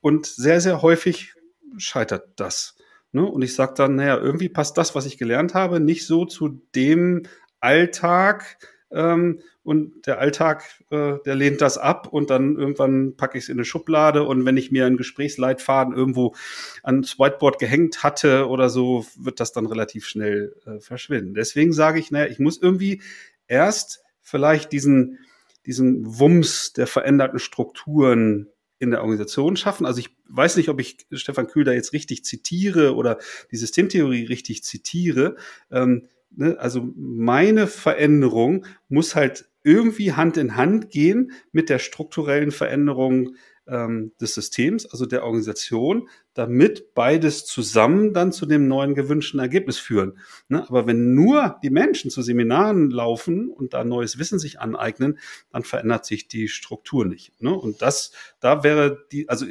Und 0.00 0.26
sehr, 0.26 0.60
sehr 0.60 0.80
häufig 0.80 1.34
scheitert 1.76 2.28
das. 2.36 2.77
Ne? 3.12 3.24
Und 3.24 3.42
ich 3.42 3.54
sage 3.54 3.74
dann, 3.76 3.96
naja, 3.96 4.18
irgendwie 4.18 4.48
passt 4.48 4.76
das, 4.78 4.94
was 4.94 5.06
ich 5.06 5.18
gelernt 5.18 5.54
habe, 5.54 5.80
nicht 5.80 6.06
so 6.06 6.24
zu 6.24 6.60
dem 6.74 7.24
Alltag. 7.60 8.58
Ähm, 8.90 9.40
und 9.62 10.06
der 10.06 10.18
Alltag, 10.18 10.64
äh, 10.90 11.16
der 11.26 11.34
lehnt 11.34 11.60
das 11.60 11.76
ab 11.76 12.08
und 12.10 12.30
dann 12.30 12.56
irgendwann 12.56 13.16
packe 13.16 13.36
ich 13.36 13.44
es 13.44 13.48
in 13.50 13.58
eine 13.58 13.66
Schublade 13.66 14.22
und 14.22 14.46
wenn 14.46 14.56
ich 14.56 14.72
mir 14.72 14.86
einen 14.86 14.96
Gesprächsleitfaden 14.96 15.94
irgendwo 15.94 16.34
ans 16.82 17.18
Whiteboard 17.18 17.58
gehängt 17.58 18.02
hatte 18.02 18.48
oder 18.48 18.70
so, 18.70 19.04
wird 19.18 19.40
das 19.40 19.52
dann 19.52 19.66
relativ 19.66 20.06
schnell 20.06 20.54
äh, 20.64 20.80
verschwinden. 20.80 21.34
Deswegen 21.34 21.74
sage 21.74 21.98
ich, 22.00 22.10
naja, 22.10 22.30
ich 22.30 22.38
muss 22.38 22.60
irgendwie 22.60 23.02
erst 23.46 24.02
vielleicht 24.22 24.72
diesen, 24.72 25.18
diesen 25.66 26.18
Wumms 26.18 26.72
der 26.72 26.86
veränderten 26.86 27.38
Strukturen 27.38 28.48
in 28.78 28.90
der 28.90 29.00
Organisation 29.00 29.56
schaffen. 29.56 29.86
Also 29.86 30.00
ich 30.00 30.10
weiß 30.28 30.56
nicht, 30.56 30.68
ob 30.68 30.80
ich 30.80 30.98
Stefan 31.12 31.48
Kühl 31.48 31.64
da 31.64 31.72
jetzt 31.72 31.92
richtig 31.92 32.24
zitiere 32.24 32.94
oder 32.94 33.18
die 33.50 33.56
Systemtheorie 33.56 34.24
richtig 34.24 34.62
zitiere. 34.64 35.36
Ähm, 35.70 36.06
ne? 36.30 36.56
Also 36.58 36.88
meine 36.96 37.66
Veränderung 37.66 38.66
muss 38.88 39.14
halt 39.14 39.48
irgendwie 39.64 40.12
Hand 40.12 40.36
in 40.36 40.56
Hand 40.56 40.90
gehen 40.90 41.32
mit 41.52 41.68
der 41.68 41.78
strukturellen 41.78 42.52
Veränderung 42.52 43.34
ähm, 43.68 44.12
des 44.20 44.34
Systems, 44.34 44.86
also 44.86 45.06
der 45.06 45.24
Organisation, 45.24 46.08
damit 46.34 46.94
beides 46.94 47.46
zusammen 47.46 48.12
dann 48.12 48.32
zu 48.32 48.46
dem 48.46 48.68
neuen 48.68 48.94
gewünschten 48.94 49.40
Ergebnis 49.40 49.78
führen. 49.78 50.18
Ne? 50.48 50.64
Aber 50.68 50.86
wenn 50.86 51.14
nur 51.14 51.58
die 51.62 51.70
Menschen 51.70 52.10
zu 52.10 52.22
Seminaren 52.22 52.90
laufen 52.90 53.50
und 53.50 53.74
da 53.74 53.84
neues 53.84 54.18
Wissen 54.18 54.38
sich 54.38 54.60
aneignen, 54.60 55.18
dann 55.52 55.62
verändert 55.62 56.06
sich 56.06 56.28
die 56.28 56.48
Struktur 56.48 57.04
nicht. 57.04 57.32
Ne? 57.40 57.54
Und 57.54 57.82
das, 57.82 58.12
da 58.40 58.64
wäre 58.64 59.06
die, 59.12 59.28
also 59.28 59.46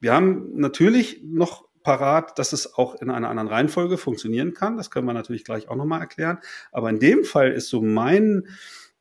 wir 0.00 0.12
haben 0.12 0.52
natürlich 0.54 1.20
noch 1.24 1.68
parat, 1.82 2.38
dass 2.38 2.52
es 2.52 2.74
auch 2.74 3.00
in 3.00 3.10
einer 3.10 3.28
anderen 3.28 3.48
Reihenfolge 3.48 3.96
funktionieren 3.96 4.54
kann. 4.54 4.76
Das 4.76 4.90
können 4.90 5.06
wir 5.06 5.14
natürlich 5.14 5.44
gleich 5.44 5.68
auch 5.68 5.76
nochmal 5.76 6.00
erklären. 6.00 6.38
Aber 6.72 6.90
in 6.90 6.98
dem 6.98 7.24
Fall 7.24 7.52
ist 7.52 7.68
so 7.68 7.80
mein, 7.80 8.46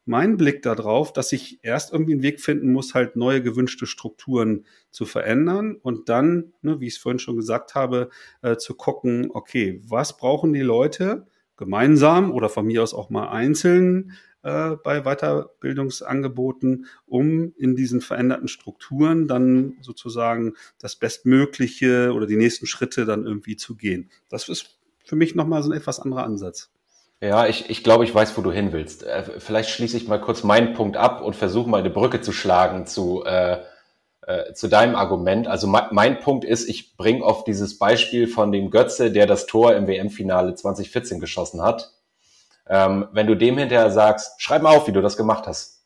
mein 0.05 0.37
Blick 0.37 0.61
darauf, 0.63 1.13
dass 1.13 1.31
ich 1.31 1.59
erst 1.61 1.93
irgendwie 1.93 2.13
einen 2.13 2.23
Weg 2.23 2.41
finden 2.41 2.71
muss, 2.71 2.93
halt 2.93 3.15
neue 3.15 3.43
gewünschte 3.43 3.85
Strukturen 3.85 4.65
zu 4.89 5.05
verändern 5.05 5.75
und 5.75 6.09
dann, 6.09 6.53
ne, 6.61 6.79
wie 6.79 6.87
ich 6.87 6.95
es 6.95 6.99
vorhin 6.99 7.19
schon 7.19 7.35
gesagt 7.35 7.75
habe, 7.75 8.09
äh, 8.41 8.57
zu 8.57 8.73
gucken, 8.75 9.29
okay, 9.31 9.81
was 9.85 10.17
brauchen 10.17 10.53
die 10.53 10.61
Leute 10.61 11.27
gemeinsam 11.57 12.31
oder 12.31 12.49
von 12.49 12.65
mir 12.65 12.81
aus 12.81 12.93
auch 12.93 13.09
mal 13.09 13.29
einzeln, 13.29 14.13
äh, 14.41 14.77
bei 14.83 15.01
Weiterbildungsangeboten, 15.01 16.85
um 17.05 17.53
in 17.57 17.75
diesen 17.75 18.01
veränderten 18.01 18.47
Strukturen 18.47 19.27
dann 19.27 19.77
sozusagen 19.81 20.53
das 20.79 20.95
Bestmögliche 20.95 22.13
oder 22.13 22.25
die 22.25 22.37
nächsten 22.37 22.65
Schritte 22.65 23.05
dann 23.05 23.25
irgendwie 23.25 23.57
zu 23.57 23.75
gehen. 23.75 24.09
Das 24.29 24.47
ist 24.47 24.79
für 25.03 25.15
mich 25.15 25.35
nochmal 25.35 25.61
so 25.61 25.71
ein 25.71 25.77
etwas 25.77 25.99
anderer 25.99 26.23
Ansatz. 26.23 26.71
Ja, 27.21 27.47
ich, 27.47 27.69
ich 27.69 27.83
glaube, 27.83 28.05
ich 28.05 28.15
weiß, 28.15 28.37
wo 28.37 28.41
du 28.41 28.51
hin 28.51 28.71
willst. 28.71 29.03
Äh, 29.03 29.23
vielleicht 29.39 29.69
schließe 29.69 29.97
ich 29.97 30.07
mal 30.07 30.21
kurz 30.21 30.43
meinen 30.43 30.73
Punkt 30.73 30.95
ab 30.95 31.21
und 31.21 31.35
versuche 31.35 31.69
mal 31.69 31.79
eine 31.79 31.89
Brücke 31.89 32.21
zu 32.21 32.31
schlagen 32.31 32.85
zu, 32.85 33.25
äh, 33.25 33.57
äh, 34.25 34.53
zu 34.53 34.69
deinem 34.69 34.95
Argument. 34.95 35.47
Also 35.47 35.67
mein, 35.67 36.19
Punkt 36.21 36.45
ist, 36.45 36.69
ich 36.69 36.95
bringe 36.95 37.23
oft 37.23 37.45
dieses 37.45 37.77
Beispiel 37.77 38.27
von 38.27 38.53
dem 38.53 38.71
Götze, 38.71 39.11
der 39.11 39.25
das 39.25 39.47
Tor 39.47 39.75
im 39.75 39.87
WM-Finale 39.87 40.55
2014 40.55 41.19
geschossen 41.19 41.61
hat. 41.61 41.91
Ähm, 42.67 43.09
wenn 43.11 43.27
du 43.27 43.35
dem 43.35 43.57
hinterher 43.57 43.91
sagst, 43.91 44.41
schreib 44.41 44.61
mal 44.61 44.75
auf, 44.75 44.87
wie 44.87 44.93
du 44.93 45.01
das 45.01 45.17
gemacht 45.17 45.45
hast. 45.45 45.78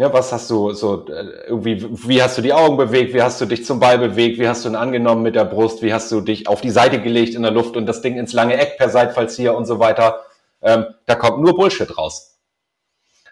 Ja, 0.00 0.10
was 0.14 0.32
hast 0.32 0.48
du 0.48 0.72
so 0.72 1.04
äh, 1.08 1.44
irgendwie, 1.46 1.86
wie 2.08 2.22
hast 2.22 2.38
du 2.38 2.40
die 2.40 2.54
Augen 2.54 2.78
bewegt, 2.78 3.12
wie 3.12 3.20
hast 3.20 3.38
du 3.38 3.44
dich 3.44 3.66
zum 3.66 3.80
Ball 3.80 3.98
bewegt, 3.98 4.38
wie 4.38 4.48
hast 4.48 4.64
du 4.64 4.70
ihn 4.70 4.74
angenommen 4.74 5.22
mit 5.22 5.34
der 5.34 5.44
Brust, 5.44 5.82
wie 5.82 5.92
hast 5.92 6.10
du 6.10 6.22
dich 6.22 6.48
auf 6.48 6.62
die 6.62 6.70
Seite 6.70 7.02
gelegt 7.02 7.34
in 7.34 7.42
der 7.42 7.50
Luft 7.50 7.76
und 7.76 7.84
das 7.84 8.00
Ding 8.00 8.16
ins 8.16 8.32
lange 8.32 8.56
Eck 8.56 8.78
per 8.78 8.88
Seitfallzieher 8.88 9.54
und 9.54 9.66
so 9.66 9.78
weiter. 9.78 10.22
Ähm, 10.62 10.86
da 11.04 11.16
kommt 11.16 11.42
nur 11.42 11.54
Bullshit 11.54 11.98
raus. 11.98 12.38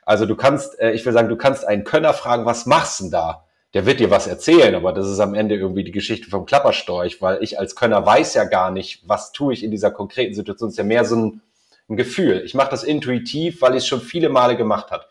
Also 0.04 0.26
du 0.26 0.36
kannst, 0.36 0.78
äh, 0.78 0.92
ich 0.92 1.06
will 1.06 1.14
sagen, 1.14 1.30
du 1.30 1.36
kannst 1.36 1.66
einen 1.66 1.84
Könner 1.84 2.12
fragen, 2.12 2.44
was 2.44 2.66
machst 2.66 3.00
du 3.00 3.04
denn 3.04 3.12
da? 3.12 3.46
Der 3.72 3.86
wird 3.86 3.98
dir 3.98 4.10
was 4.10 4.26
erzählen, 4.26 4.74
aber 4.74 4.92
das 4.92 5.08
ist 5.08 5.20
am 5.20 5.32
Ende 5.32 5.54
irgendwie 5.54 5.84
die 5.84 5.90
Geschichte 5.90 6.28
vom 6.28 6.44
Klapperstorch, 6.44 7.22
weil 7.22 7.42
ich 7.42 7.58
als 7.58 7.76
Könner 7.76 8.04
weiß 8.04 8.34
ja 8.34 8.44
gar 8.44 8.70
nicht, 8.70 9.08
was 9.08 9.32
tue 9.32 9.54
ich 9.54 9.64
in 9.64 9.70
dieser 9.70 9.90
konkreten 9.90 10.34
Situation. 10.34 10.68
Es 10.68 10.74
ist 10.74 10.78
ja 10.78 10.84
mehr 10.84 11.06
so 11.06 11.16
ein, 11.16 11.40
ein 11.88 11.96
Gefühl. 11.96 12.42
Ich 12.44 12.52
mache 12.52 12.70
das 12.70 12.84
intuitiv, 12.84 13.62
weil 13.62 13.72
ich 13.72 13.84
es 13.84 13.86
schon 13.86 14.02
viele 14.02 14.28
Male 14.28 14.54
gemacht 14.54 14.90
habe 14.90 15.06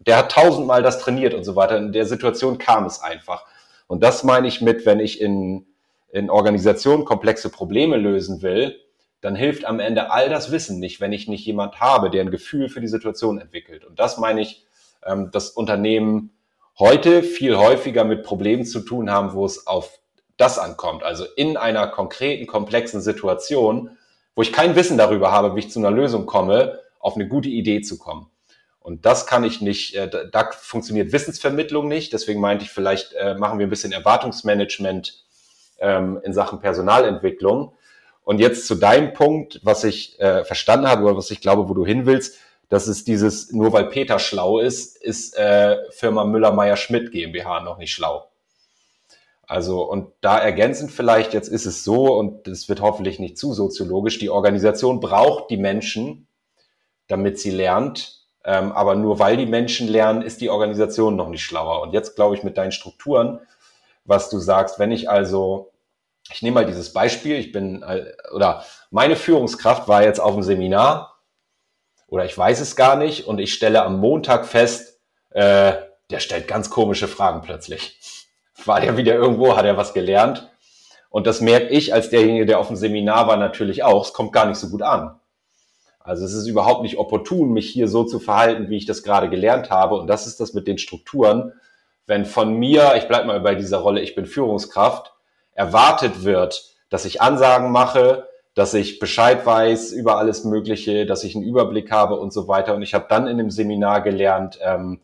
der 0.00 0.18
hat 0.18 0.32
tausendmal 0.32 0.82
das 0.82 0.98
trainiert 0.98 1.34
und 1.34 1.44
so 1.44 1.56
weiter. 1.56 1.76
In 1.76 1.92
der 1.92 2.06
Situation 2.06 2.58
kam 2.58 2.86
es 2.86 3.00
einfach. 3.00 3.44
Und 3.86 4.02
das 4.02 4.24
meine 4.24 4.48
ich 4.48 4.60
mit, 4.60 4.86
wenn 4.86 5.00
ich 5.00 5.20
in, 5.20 5.66
in 6.12 6.30
Organisationen 6.30 7.04
komplexe 7.04 7.50
Probleme 7.50 7.96
lösen 7.96 8.42
will, 8.42 8.78
dann 9.20 9.34
hilft 9.34 9.64
am 9.64 9.80
Ende 9.80 10.10
all 10.12 10.28
das 10.28 10.52
Wissen 10.52 10.78
nicht, 10.78 11.00
wenn 11.00 11.12
ich 11.12 11.26
nicht 11.26 11.44
jemand 11.44 11.80
habe, 11.80 12.10
der 12.10 12.22
ein 12.22 12.30
Gefühl 12.30 12.68
für 12.68 12.80
die 12.80 12.88
Situation 12.88 13.40
entwickelt. 13.40 13.84
Und 13.84 13.98
das 13.98 14.18
meine 14.18 14.40
ich, 14.40 14.64
ähm, 15.04 15.30
dass 15.32 15.50
Unternehmen 15.50 16.30
heute 16.78 17.22
viel 17.22 17.56
häufiger 17.56 18.04
mit 18.04 18.22
Problemen 18.22 18.64
zu 18.64 18.80
tun 18.80 19.10
haben, 19.10 19.32
wo 19.32 19.44
es 19.44 19.66
auf 19.66 19.98
das 20.36 20.58
ankommt. 20.58 21.02
Also 21.02 21.24
in 21.36 21.56
einer 21.56 21.88
konkreten, 21.88 22.46
komplexen 22.46 23.00
Situation, 23.00 23.90
wo 24.36 24.42
ich 24.42 24.52
kein 24.52 24.76
Wissen 24.76 24.96
darüber 24.96 25.32
habe, 25.32 25.56
wie 25.56 25.60
ich 25.60 25.70
zu 25.70 25.80
einer 25.80 25.90
Lösung 25.90 26.26
komme, 26.26 26.78
auf 27.00 27.16
eine 27.16 27.26
gute 27.26 27.48
Idee 27.48 27.80
zu 27.80 27.98
kommen. 27.98 28.30
Und 28.88 29.04
das 29.04 29.26
kann 29.26 29.44
ich 29.44 29.60
nicht, 29.60 29.94
äh, 29.96 30.08
da 30.08 30.50
funktioniert 30.50 31.12
Wissensvermittlung 31.12 31.88
nicht. 31.88 32.14
Deswegen 32.14 32.40
meinte 32.40 32.64
ich, 32.64 32.70
vielleicht 32.70 33.12
äh, 33.12 33.34
machen 33.34 33.58
wir 33.58 33.66
ein 33.66 33.70
bisschen 33.70 33.92
Erwartungsmanagement 33.92 35.26
ähm, 35.78 36.18
in 36.24 36.32
Sachen 36.32 36.60
Personalentwicklung. 36.60 37.74
Und 38.24 38.38
jetzt 38.38 38.66
zu 38.66 38.76
deinem 38.76 39.12
Punkt, 39.12 39.60
was 39.62 39.84
ich 39.84 40.18
äh, 40.20 40.42
verstanden 40.42 40.88
habe 40.88 41.04
oder 41.04 41.18
was 41.18 41.30
ich 41.30 41.42
glaube, 41.42 41.68
wo 41.68 41.74
du 41.74 41.84
hin 41.84 42.06
willst, 42.06 42.38
dass 42.70 42.86
es 42.86 43.04
dieses, 43.04 43.52
nur 43.52 43.74
weil 43.74 43.90
Peter 43.90 44.18
schlau 44.18 44.58
ist, 44.58 44.96
ist 44.96 45.36
äh, 45.36 45.76
Firma 45.90 46.24
Müller-Meyer-Schmidt 46.24 47.12
GmbH 47.12 47.60
noch 47.60 47.76
nicht 47.76 47.92
schlau. 47.92 48.30
Also, 49.46 49.82
und 49.82 50.12
da 50.22 50.38
ergänzend 50.38 50.92
vielleicht, 50.92 51.34
jetzt 51.34 51.48
ist 51.48 51.66
es 51.66 51.84
so, 51.84 52.14
und 52.14 52.48
es 52.48 52.70
wird 52.70 52.80
hoffentlich 52.80 53.18
nicht 53.18 53.36
zu 53.36 53.52
soziologisch, 53.52 54.18
die 54.18 54.30
Organisation 54.30 55.00
braucht 55.00 55.50
die 55.50 55.58
Menschen, 55.58 56.26
damit 57.06 57.38
sie 57.38 57.50
lernt, 57.50 58.17
ähm, 58.48 58.72
aber 58.72 58.94
nur 58.94 59.18
weil 59.18 59.36
die 59.36 59.44
Menschen 59.44 59.88
lernen, 59.88 60.22
ist 60.22 60.40
die 60.40 60.48
Organisation 60.48 61.16
noch 61.16 61.28
nicht 61.28 61.44
schlauer. 61.44 61.82
Und 61.82 61.92
jetzt 61.92 62.16
glaube 62.16 62.34
ich 62.34 62.42
mit 62.42 62.56
deinen 62.56 62.72
Strukturen, 62.72 63.40
was 64.06 64.30
du 64.30 64.38
sagst, 64.38 64.78
wenn 64.78 64.90
ich 64.90 65.10
also, 65.10 65.70
ich 66.32 66.40
nehme 66.40 66.54
mal 66.54 66.64
dieses 66.64 66.94
Beispiel, 66.94 67.36
ich 67.36 67.52
bin, 67.52 67.82
äh, 67.82 68.06
oder 68.34 68.64
meine 68.90 69.16
Führungskraft 69.16 69.86
war 69.86 70.02
jetzt 70.02 70.18
auf 70.18 70.32
dem 70.32 70.42
Seminar, 70.42 71.18
oder 72.06 72.24
ich 72.24 72.38
weiß 72.38 72.60
es 72.60 72.74
gar 72.74 72.96
nicht, 72.96 73.26
und 73.26 73.38
ich 73.38 73.52
stelle 73.52 73.82
am 73.82 74.00
Montag 74.00 74.46
fest, 74.46 74.98
äh, 75.28 75.74
der 76.10 76.20
stellt 76.20 76.48
ganz 76.48 76.70
komische 76.70 77.06
Fragen 77.06 77.42
plötzlich. 77.42 78.00
War 78.64 78.80
der 78.80 78.96
wieder 78.96 79.14
irgendwo, 79.14 79.58
hat 79.58 79.66
er 79.66 79.76
was 79.76 79.92
gelernt? 79.92 80.50
Und 81.10 81.26
das 81.26 81.42
merke 81.42 81.68
ich 81.68 81.92
als 81.92 82.08
derjenige, 82.08 82.46
der 82.46 82.60
auf 82.60 82.68
dem 82.68 82.76
Seminar 82.76 83.28
war, 83.28 83.36
natürlich 83.36 83.84
auch. 83.84 84.06
Es 84.06 84.14
kommt 84.14 84.32
gar 84.32 84.46
nicht 84.46 84.58
so 84.58 84.70
gut 84.70 84.82
an. 84.82 85.17
Also 86.08 86.24
es 86.24 86.32
ist 86.32 86.46
überhaupt 86.46 86.80
nicht 86.80 86.96
opportun, 86.96 87.52
mich 87.52 87.68
hier 87.68 87.86
so 87.86 88.02
zu 88.02 88.18
verhalten, 88.18 88.70
wie 88.70 88.78
ich 88.78 88.86
das 88.86 89.02
gerade 89.02 89.28
gelernt 89.28 89.68
habe. 89.68 89.96
Und 89.96 90.06
das 90.06 90.26
ist 90.26 90.40
das 90.40 90.54
mit 90.54 90.66
den 90.66 90.78
Strukturen. 90.78 91.52
Wenn 92.06 92.24
von 92.24 92.54
mir, 92.54 92.94
ich 92.96 93.08
bleibe 93.08 93.26
mal 93.26 93.40
bei 93.40 93.54
dieser 93.54 93.76
Rolle, 93.76 94.00
ich 94.00 94.14
bin 94.14 94.24
Führungskraft, 94.24 95.12
erwartet 95.52 96.24
wird, 96.24 96.74
dass 96.88 97.04
ich 97.04 97.20
Ansagen 97.20 97.70
mache, 97.70 98.26
dass 98.54 98.72
ich 98.72 99.00
Bescheid 99.00 99.44
weiß 99.44 99.92
über 99.92 100.16
alles 100.16 100.44
Mögliche, 100.44 101.04
dass 101.04 101.24
ich 101.24 101.36
einen 101.36 101.44
Überblick 101.44 101.90
habe 101.90 102.18
und 102.18 102.32
so 102.32 102.48
weiter. 102.48 102.74
Und 102.74 102.80
ich 102.80 102.94
habe 102.94 103.04
dann 103.10 103.26
in 103.26 103.36
dem 103.36 103.50
Seminar 103.50 104.00
gelernt, 104.00 104.58
ähm, 104.62 105.00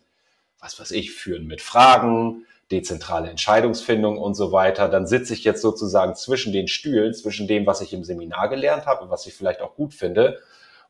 was 0.58 0.80
weiß 0.80 0.92
ich, 0.92 1.12
führen 1.12 1.46
mit 1.46 1.60
Fragen, 1.60 2.46
dezentrale 2.70 3.28
Entscheidungsfindung 3.28 4.16
und 4.16 4.32
so 4.32 4.52
weiter. 4.52 4.88
Dann 4.88 5.06
sitze 5.06 5.34
ich 5.34 5.44
jetzt 5.44 5.60
sozusagen 5.60 6.14
zwischen 6.14 6.54
den 6.54 6.66
Stühlen, 6.66 7.12
zwischen 7.12 7.46
dem, 7.46 7.66
was 7.66 7.82
ich 7.82 7.92
im 7.92 8.04
Seminar 8.04 8.48
gelernt 8.48 8.86
habe 8.86 9.10
was 9.10 9.26
ich 9.26 9.34
vielleicht 9.34 9.60
auch 9.60 9.74
gut 9.74 9.92
finde 9.92 10.38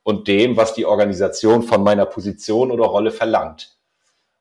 und 0.04 0.28
dem, 0.28 0.56
was 0.56 0.74
die 0.74 0.86
Organisation 0.86 1.64
von 1.64 1.82
meiner 1.82 2.06
Position 2.06 2.70
oder 2.70 2.84
Rolle 2.84 3.10
verlangt. 3.10 3.76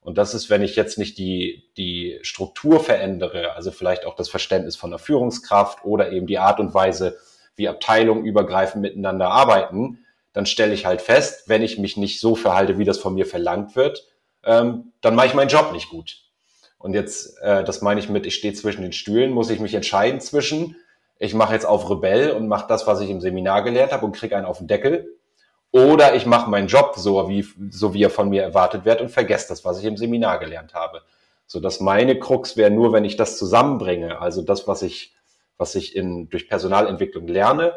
Und 0.01 0.17
das 0.17 0.33
ist, 0.33 0.49
wenn 0.49 0.61
ich 0.61 0.75
jetzt 0.75 0.97
nicht 0.97 1.17
die, 1.17 1.71
die 1.77 2.19
Struktur 2.21 2.81
verändere, 2.81 3.55
also 3.55 3.71
vielleicht 3.71 4.05
auch 4.05 4.15
das 4.15 4.29
Verständnis 4.29 4.75
von 4.75 4.91
der 4.91 4.99
Führungskraft 4.99 5.85
oder 5.85 6.11
eben 6.11 6.27
die 6.27 6.37
Art 6.37 6.59
und 6.59 6.73
Weise, 6.73 7.17
wie 7.55 7.69
Abteilungen 7.69 8.25
übergreifend 8.25 8.81
miteinander 8.81 9.29
arbeiten, 9.29 9.99
dann 10.33 10.45
stelle 10.45 10.73
ich 10.73 10.85
halt 10.85 11.01
fest, 11.01 11.47
wenn 11.47 11.61
ich 11.61 11.77
mich 11.77 11.95
nicht 11.95 12.19
so 12.19 12.35
verhalte, 12.35 12.77
wie 12.77 12.85
das 12.85 12.97
von 12.97 13.13
mir 13.13 13.25
verlangt 13.25 13.75
wird, 13.75 14.05
ähm, 14.43 14.91
dann 14.99 15.15
mache 15.15 15.27
ich 15.27 15.33
meinen 15.33 15.49
Job 15.49 15.71
nicht 15.71 15.89
gut. 15.89 16.17
Und 16.77 16.93
jetzt, 16.93 17.37
äh, 17.41 17.63
das 17.63 17.81
meine 17.81 18.01
ich 18.01 18.09
mit, 18.09 18.25
ich 18.25 18.35
stehe 18.35 18.53
zwischen 18.53 18.81
den 18.81 18.91
Stühlen, 18.91 19.31
muss 19.31 19.49
ich 19.49 19.61
mich 19.61 19.73
entscheiden 19.73 20.19
zwischen, 20.19 20.75
ich 21.17 21.33
mache 21.33 21.53
jetzt 21.53 21.65
auf 21.65 21.89
Rebell 21.89 22.31
und 22.31 22.49
mache 22.49 22.67
das, 22.67 22.85
was 22.87 22.99
ich 22.99 23.09
im 23.09 23.21
Seminar 23.21 23.63
gelernt 23.63 23.93
habe 23.93 24.05
und 24.05 24.13
kriege 24.13 24.35
einen 24.35 24.45
auf 24.45 24.57
den 24.57 24.67
Deckel, 24.67 25.15
oder 25.73 26.13
ich 26.15 26.27
mache 26.27 26.49
meinen 26.49 26.67
Job 26.67 26.93
so 26.95 27.27
wie, 27.27 27.45
so, 27.71 27.93
wie 27.93 28.03
er 28.03 28.11
von 28.11 28.29
mir 28.29 28.43
erwartet 28.43 28.85
wird 28.85 29.01
und 29.01 29.09
vergesse 29.09 29.49
das, 29.49 29.65
was 29.65 29.79
ich 29.79 29.85
im 29.85 29.97
Seminar 29.97 30.37
gelernt 30.39 30.73
habe. 30.75 31.01
So 31.47 31.59
dass 31.59 31.79
meine 31.79 32.17
Krux 32.17 32.55
wäre 32.55 32.71
nur, 32.71 32.93
wenn 32.93 33.03
ich 33.03 33.17
das 33.17 33.37
zusammenbringe, 33.37 34.21
also 34.21 34.43
das, 34.43 34.67
was 34.67 34.83
ich, 34.83 35.15
was 35.57 35.75
ich 35.75 35.95
in, 35.95 36.29
durch 36.29 36.47
Personalentwicklung 36.47 37.27
lerne 37.27 37.73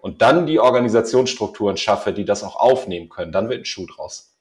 und 0.00 0.22
dann 0.22 0.46
die 0.46 0.58
Organisationsstrukturen 0.58 1.76
schaffe, 1.76 2.12
die 2.12 2.24
das 2.24 2.42
auch 2.42 2.56
aufnehmen 2.56 3.08
können, 3.08 3.30
dann 3.30 3.48
wird 3.48 3.60
ein 3.60 3.64
Schuh 3.64 3.86
draus. 3.86 4.35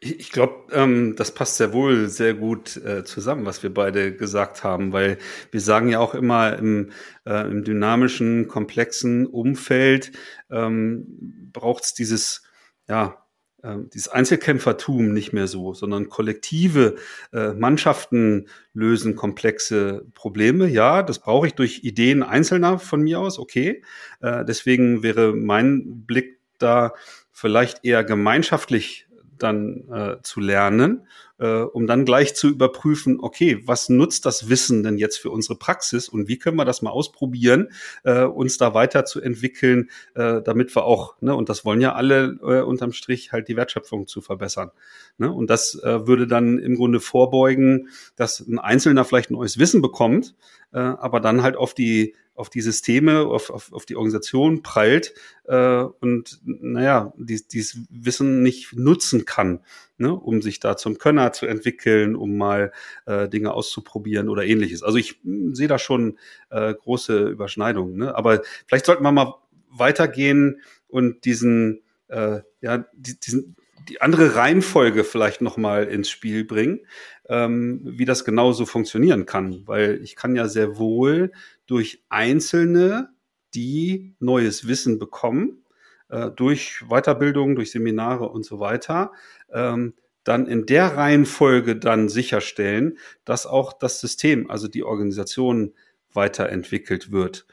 Ich, 0.00 0.30
glaube, 0.30 0.72
ähm, 0.72 1.16
das 1.16 1.32
passt 1.32 1.56
sehr 1.56 1.72
wohl 1.72 2.08
sehr 2.08 2.34
gut 2.34 2.76
äh, 2.76 3.04
zusammen, 3.04 3.46
was 3.46 3.62
wir 3.62 3.72
beide 3.72 4.14
gesagt 4.14 4.62
haben, 4.62 4.92
weil 4.92 5.18
wir 5.50 5.60
sagen 5.60 5.88
ja 5.88 6.00
auch 6.00 6.14
immer 6.14 6.58
im, 6.58 6.90
äh, 7.24 7.48
im 7.48 7.64
dynamischen, 7.64 8.46
komplexen 8.48 9.26
Umfeld 9.26 10.12
ähm, 10.50 11.50
braucht 11.52 11.84
es 11.84 11.94
dieses, 11.94 12.42
ja, 12.88 13.26
äh, 13.62 13.76
dieses 13.92 14.08
Einzelkämpfertum 14.08 15.12
nicht 15.12 15.32
mehr 15.32 15.46
so, 15.46 15.74
sondern 15.74 16.08
kollektive 16.08 16.96
äh, 17.32 17.52
Mannschaften 17.52 18.48
lösen 18.74 19.16
komplexe 19.16 20.06
Probleme. 20.14 20.66
Ja, 20.68 21.02
das 21.02 21.18
brauche 21.18 21.46
ich 21.46 21.54
durch 21.54 21.84
Ideen 21.84 22.22
Einzelner 22.22 22.78
von 22.78 23.02
mir 23.02 23.20
aus, 23.20 23.38
okay. 23.38 23.82
Äh, 24.20 24.44
deswegen 24.44 25.02
wäre 25.02 25.32
mein 25.34 26.04
Blick 26.06 26.38
da 26.58 26.92
vielleicht 27.32 27.84
eher 27.84 28.04
gemeinschaftlich 28.04 29.05
dann 29.38 29.88
äh, 29.90 30.16
zu 30.22 30.40
lernen, 30.40 31.06
äh, 31.38 31.60
um 31.60 31.86
dann 31.86 32.04
gleich 32.04 32.34
zu 32.34 32.48
überprüfen, 32.48 33.18
okay, 33.20 33.62
was 33.64 33.88
nutzt 33.88 34.26
das 34.26 34.48
Wissen 34.48 34.82
denn 34.82 34.98
jetzt 34.98 35.18
für 35.18 35.30
unsere 35.30 35.56
Praxis 35.56 36.08
und 36.08 36.28
wie 36.28 36.38
können 36.38 36.56
wir 36.56 36.64
das 36.64 36.82
mal 36.82 36.90
ausprobieren, 36.90 37.68
äh, 38.04 38.24
uns 38.24 38.58
da 38.58 38.74
weiterzuentwickeln, 38.74 39.90
äh, 40.14 40.42
damit 40.42 40.74
wir 40.74 40.84
auch, 40.84 41.14
ne, 41.20 41.34
und 41.34 41.48
das 41.48 41.64
wollen 41.64 41.80
ja 41.80 41.94
alle 41.94 42.38
äh, 42.42 42.62
unterm 42.62 42.92
Strich 42.92 43.32
halt 43.32 43.48
die 43.48 43.56
Wertschöpfung 43.56 44.06
zu 44.06 44.20
verbessern. 44.20 44.70
Ne? 45.18 45.30
Und 45.30 45.50
das 45.50 45.74
äh, 45.82 46.06
würde 46.06 46.26
dann 46.26 46.58
im 46.58 46.76
Grunde 46.76 47.00
vorbeugen, 47.00 47.88
dass 48.16 48.40
ein 48.40 48.58
Einzelner 48.58 49.04
vielleicht 49.04 49.30
neues 49.30 49.58
Wissen 49.58 49.82
bekommt, 49.82 50.34
äh, 50.72 50.78
aber 50.78 51.20
dann 51.20 51.42
halt 51.42 51.56
auf 51.56 51.74
die 51.74 52.14
auf 52.36 52.50
die 52.50 52.60
Systeme, 52.60 53.20
auf, 53.20 53.50
auf, 53.50 53.72
auf 53.72 53.86
die 53.86 53.96
Organisation 53.96 54.62
prallt 54.62 55.14
äh, 55.44 55.82
und 55.82 56.40
naja, 56.44 57.12
dies, 57.16 57.48
dieses 57.48 57.80
Wissen 57.90 58.42
nicht 58.42 58.74
nutzen 58.74 59.24
kann, 59.24 59.60
ne, 59.98 60.14
um 60.14 60.42
sich 60.42 60.60
da 60.60 60.76
zum 60.76 60.98
Könner 60.98 61.32
zu 61.32 61.46
entwickeln, 61.46 62.14
um 62.14 62.36
mal 62.36 62.72
äh, 63.06 63.28
Dinge 63.28 63.52
auszuprobieren 63.52 64.28
oder 64.28 64.44
ähnliches. 64.44 64.82
Also 64.82 64.98
ich 64.98 65.20
hm, 65.22 65.54
sehe 65.54 65.68
da 65.68 65.78
schon 65.78 66.18
äh, 66.50 66.74
große 66.74 67.28
Überschneidungen. 67.28 67.96
Ne? 67.96 68.14
Aber 68.14 68.42
vielleicht 68.66 68.86
sollten 68.86 69.02
wir 69.02 69.12
mal 69.12 69.34
weitergehen 69.70 70.60
und 70.88 71.24
diesen, 71.24 71.82
äh, 72.08 72.40
ja, 72.60 72.86
diesen 72.94 73.56
die 73.88 74.00
andere 74.00 74.34
Reihenfolge 74.34 75.04
vielleicht 75.04 75.40
nochmal 75.40 75.84
ins 75.84 76.10
Spiel 76.10 76.44
bringen, 76.44 76.80
ähm, 77.28 77.80
wie 77.84 78.04
das 78.04 78.24
genauso 78.24 78.66
funktionieren 78.66 79.26
kann. 79.26 79.66
Weil 79.66 80.00
ich 80.02 80.16
kann 80.16 80.36
ja 80.36 80.48
sehr 80.48 80.78
wohl 80.78 81.32
durch 81.66 82.02
Einzelne, 82.08 83.10
die 83.54 84.14
neues 84.18 84.68
Wissen 84.68 84.98
bekommen, 84.98 85.64
äh, 86.08 86.30
durch 86.30 86.84
Weiterbildung, 86.88 87.56
durch 87.56 87.70
Seminare 87.70 88.28
und 88.28 88.44
so 88.44 88.60
weiter, 88.60 89.12
ähm, 89.52 89.94
dann 90.24 90.46
in 90.46 90.66
der 90.66 90.96
Reihenfolge 90.96 91.76
dann 91.76 92.08
sicherstellen, 92.08 92.98
dass 93.24 93.46
auch 93.46 93.72
das 93.72 94.00
System, 94.00 94.50
also 94.50 94.66
die 94.66 94.82
Organisation 94.82 95.72
weiterentwickelt 96.12 97.12
wird. 97.12 97.46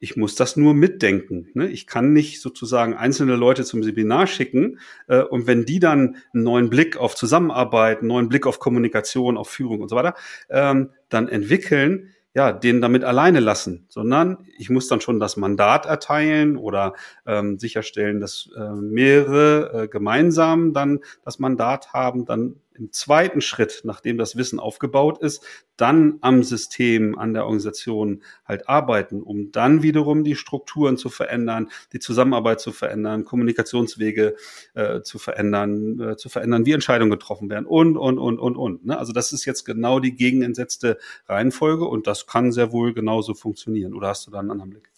Ich 0.00 0.16
muss 0.16 0.34
das 0.34 0.56
nur 0.56 0.74
mitdenken. 0.74 1.48
Ne? 1.54 1.68
Ich 1.68 1.86
kann 1.86 2.12
nicht 2.12 2.40
sozusagen 2.40 2.94
einzelne 2.94 3.36
Leute 3.36 3.64
zum 3.64 3.82
Seminar 3.82 4.26
schicken 4.26 4.78
äh, 5.06 5.22
und 5.22 5.46
wenn 5.46 5.64
die 5.64 5.80
dann 5.80 6.16
einen 6.32 6.44
neuen 6.44 6.70
Blick 6.70 6.96
auf 6.96 7.14
Zusammenarbeit, 7.14 7.98
einen 7.98 8.08
neuen 8.08 8.28
Blick 8.28 8.46
auf 8.46 8.58
Kommunikation, 8.58 9.36
auf 9.36 9.48
Führung 9.48 9.80
und 9.80 9.88
so 9.88 9.96
weiter, 9.96 10.14
ähm, 10.50 10.90
dann 11.08 11.28
entwickeln, 11.28 12.10
ja, 12.34 12.52
den 12.52 12.80
damit 12.80 13.02
alleine 13.02 13.40
lassen, 13.40 13.86
sondern 13.88 14.46
ich 14.58 14.70
muss 14.70 14.86
dann 14.86 15.00
schon 15.00 15.18
das 15.18 15.36
Mandat 15.36 15.86
erteilen 15.86 16.56
oder 16.56 16.94
ähm, 17.26 17.58
sicherstellen, 17.58 18.20
dass 18.20 18.50
äh, 18.56 18.70
mehrere 18.74 19.84
äh, 19.84 19.88
gemeinsam 19.88 20.72
dann 20.72 21.00
das 21.24 21.38
Mandat 21.38 21.92
haben, 21.92 22.26
dann 22.26 22.56
im 22.78 22.92
zweiten 22.92 23.40
Schritt, 23.40 23.80
nachdem 23.84 24.18
das 24.18 24.36
Wissen 24.36 24.60
aufgebaut 24.60 25.18
ist, 25.18 25.44
dann 25.76 26.18
am 26.20 26.42
System, 26.42 27.18
an 27.18 27.34
der 27.34 27.44
Organisation 27.44 28.22
halt 28.44 28.68
arbeiten, 28.68 29.22
um 29.22 29.52
dann 29.52 29.82
wiederum 29.82 30.24
die 30.24 30.34
Strukturen 30.34 30.96
zu 30.96 31.08
verändern, 31.08 31.70
die 31.92 31.98
Zusammenarbeit 31.98 32.60
zu 32.60 32.72
verändern, 32.72 33.24
Kommunikationswege 33.24 34.36
äh, 34.74 35.02
zu 35.02 35.18
verändern, 35.18 36.00
äh, 36.00 36.16
zu 36.16 36.28
verändern, 36.28 36.66
wie 36.66 36.72
Entscheidungen 36.72 37.10
getroffen 37.10 37.50
werden 37.50 37.66
und, 37.66 37.96
und, 37.96 38.18
und, 38.18 38.38
und, 38.38 38.56
und. 38.56 38.86
Ne? 38.86 38.98
Also 38.98 39.12
das 39.12 39.32
ist 39.32 39.44
jetzt 39.44 39.64
genau 39.64 40.00
die 40.00 40.14
gegenentsetzte 40.14 40.98
Reihenfolge 41.26 41.84
und 41.84 42.06
das 42.06 42.26
kann 42.26 42.52
sehr 42.52 42.72
wohl 42.72 42.94
genauso 42.94 43.34
funktionieren. 43.34 43.94
Oder 43.94 44.08
hast 44.08 44.26
du 44.26 44.30
da 44.30 44.40
einen 44.40 44.50
anderen 44.50 44.70
Blick? 44.70 44.90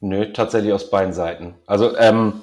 Nö, 0.00 0.32
tatsächlich 0.32 0.72
aus 0.72 0.90
beiden 0.90 1.12
Seiten. 1.12 1.54
Also 1.66 1.96
ähm, 1.96 2.42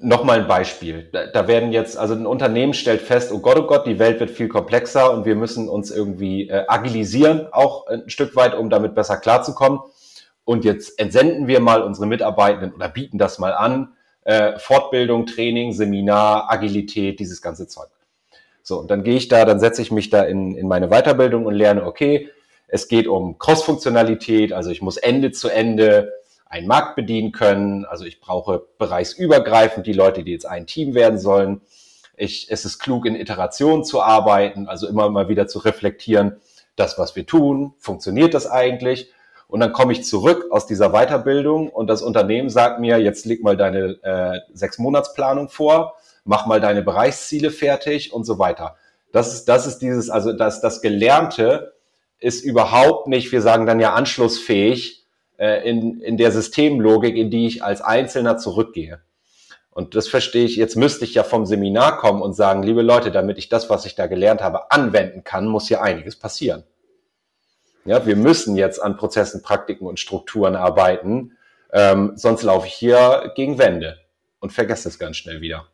Nochmal 0.00 0.42
ein 0.42 0.46
Beispiel. 0.46 1.10
Da 1.32 1.48
werden 1.48 1.72
jetzt, 1.72 1.98
also 1.98 2.14
ein 2.14 2.26
Unternehmen 2.26 2.74
stellt 2.74 3.02
fest, 3.02 3.32
oh 3.32 3.40
Gott, 3.40 3.58
oh 3.58 3.66
Gott, 3.66 3.86
die 3.86 3.98
Welt 3.98 4.20
wird 4.20 4.30
viel 4.30 4.46
komplexer 4.46 5.12
und 5.12 5.24
wir 5.24 5.34
müssen 5.34 5.68
uns 5.68 5.90
irgendwie 5.90 6.48
äh, 6.48 6.64
agilisieren, 6.68 7.48
auch 7.50 7.88
ein 7.88 8.08
Stück 8.08 8.36
weit, 8.36 8.54
um 8.54 8.70
damit 8.70 8.94
besser 8.94 9.16
klarzukommen. 9.16 9.80
Und 10.44 10.64
jetzt 10.64 11.00
entsenden 11.00 11.48
wir 11.48 11.58
mal 11.58 11.82
unsere 11.82 12.06
Mitarbeitenden 12.06 12.72
oder 12.72 12.88
bieten 12.88 13.18
das 13.18 13.40
mal 13.40 13.52
an. 13.52 13.94
Äh, 14.22 14.58
Fortbildung, 14.58 15.26
Training, 15.26 15.72
Seminar, 15.72 16.52
Agilität, 16.52 17.18
dieses 17.18 17.42
ganze 17.42 17.66
Zeug. 17.66 17.88
So, 18.62 18.78
und 18.78 18.90
dann 18.90 19.02
gehe 19.02 19.16
ich 19.16 19.28
da, 19.28 19.44
dann 19.44 19.58
setze 19.58 19.82
ich 19.82 19.90
mich 19.90 20.08
da 20.08 20.22
in, 20.22 20.56
in 20.56 20.68
meine 20.68 20.88
Weiterbildung 20.88 21.46
und 21.46 21.54
lerne, 21.54 21.84
okay, 21.84 22.30
es 22.68 22.88
geht 22.88 23.06
um 23.06 23.38
Cross-Funktionalität, 23.38 24.52
also 24.52 24.70
ich 24.70 24.82
muss 24.82 24.96
Ende 24.96 25.32
zu 25.32 25.48
Ende 25.48 26.12
einen 26.46 26.66
Markt 26.66 26.96
bedienen 26.96 27.32
können. 27.32 27.84
Also 27.84 28.04
ich 28.04 28.20
brauche 28.20 28.64
bereichsübergreifend 28.78 29.86
die 29.86 29.92
Leute, 29.92 30.22
die 30.22 30.32
jetzt 30.32 30.46
ein 30.46 30.66
Team 30.66 30.94
werden 30.94 31.18
sollen. 31.18 31.60
Ich, 32.16 32.50
es 32.50 32.64
ist 32.64 32.78
klug, 32.78 33.06
in 33.06 33.16
Iteration 33.16 33.84
zu 33.84 34.02
arbeiten, 34.02 34.68
also 34.68 34.86
immer 34.86 35.10
mal 35.10 35.28
wieder 35.28 35.48
zu 35.48 35.58
reflektieren, 35.58 36.36
das, 36.76 36.98
was 36.98 37.16
wir 37.16 37.26
tun, 37.26 37.74
funktioniert 37.78 38.34
das 38.34 38.46
eigentlich? 38.46 39.12
Und 39.48 39.60
dann 39.60 39.72
komme 39.72 39.92
ich 39.92 40.04
zurück 40.04 40.46
aus 40.50 40.66
dieser 40.66 40.90
Weiterbildung 40.90 41.68
und 41.68 41.88
das 41.88 42.02
Unternehmen 42.02 42.50
sagt 42.50 42.80
mir, 42.80 42.98
jetzt 42.98 43.26
leg 43.26 43.42
mal 43.42 43.56
deine 43.56 43.98
äh, 44.02 44.40
sechs 44.52 44.78
Monatsplanung 44.78 45.48
vor, 45.48 45.94
mach 46.24 46.46
mal 46.46 46.60
deine 46.60 46.82
Bereichsziele 46.82 47.50
fertig 47.50 48.12
und 48.12 48.24
so 48.24 48.38
weiter. 48.38 48.76
Das 49.12 49.32
ist, 49.32 49.44
das 49.48 49.66
ist 49.66 49.78
dieses, 49.78 50.10
also 50.10 50.32
das, 50.32 50.60
das 50.60 50.80
Gelernte 50.80 51.74
ist 52.18 52.44
überhaupt 52.44 53.06
nicht, 53.06 53.30
wir 53.30 53.42
sagen 53.42 53.66
dann 53.66 53.78
ja 53.80 53.92
anschlussfähig 53.92 55.03
äh, 55.38 55.68
in, 55.68 56.00
in 56.00 56.16
der 56.16 56.32
Systemlogik, 56.32 57.16
in 57.16 57.30
die 57.30 57.46
ich 57.46 57.62
als 57.62 57.80
Einzelner 57.80 58.38
zurückgehe. 58.38 59.00
Und 59.70 59.96
das 59.96 60.06
verstehe 60.06 60.44
ich, 60.44 60.54
jetzt 60.54 60.76
müsste 60.76 61.04
ich 61.04 61.14
ja 61.14 61.24
vom 61.24 61.46
Seminar 61.46 61.98
kommen 61.98 62.22
und 62.22 62.34
sagen, 62.34 62.62
liebe 62.62 62.82
Leute, 62.82 63.10
damit 63.10 63.38
ich 63.38 63.48
das, 63.48 63.68
was 63.70 63.84
ich 63.86 63.96
da 63.96 64.06
gelernt 64.06 64.40
habe, 64.40 64.70
anwenden 64.70 65.24
kann, 65.24 65.48
muss 65.48 65.66
hier 65.66 65.82
einiges 65.82 66.16
passieren. 66.16 66.62
Ja, 67.84 68.06
wir 68.06 68.16
müssen 68.16 68.56
jetzt 68.56 68.80
an 68.80 68.96
Prozessen, 68.96 69.42
Praktiken 69.42 69.86
und 69.86 69.98
Strukturen 69.98 70.54
arbeiten, 70.54 71.36
ähm, 71.72 72.12
sonst 72.14 72.44
laufe 72.44 72.68
ich 72.68 72.74
hier 72.74 73.32
gegen 73.34 73.58
Wände 73.58 73.98
und 74.38 74.52
vergesse 74.52 74.88
es 74.88 74.98
ganz 74.98 75.16
schnell 75.16 75.40
wieder. 75.40 75.66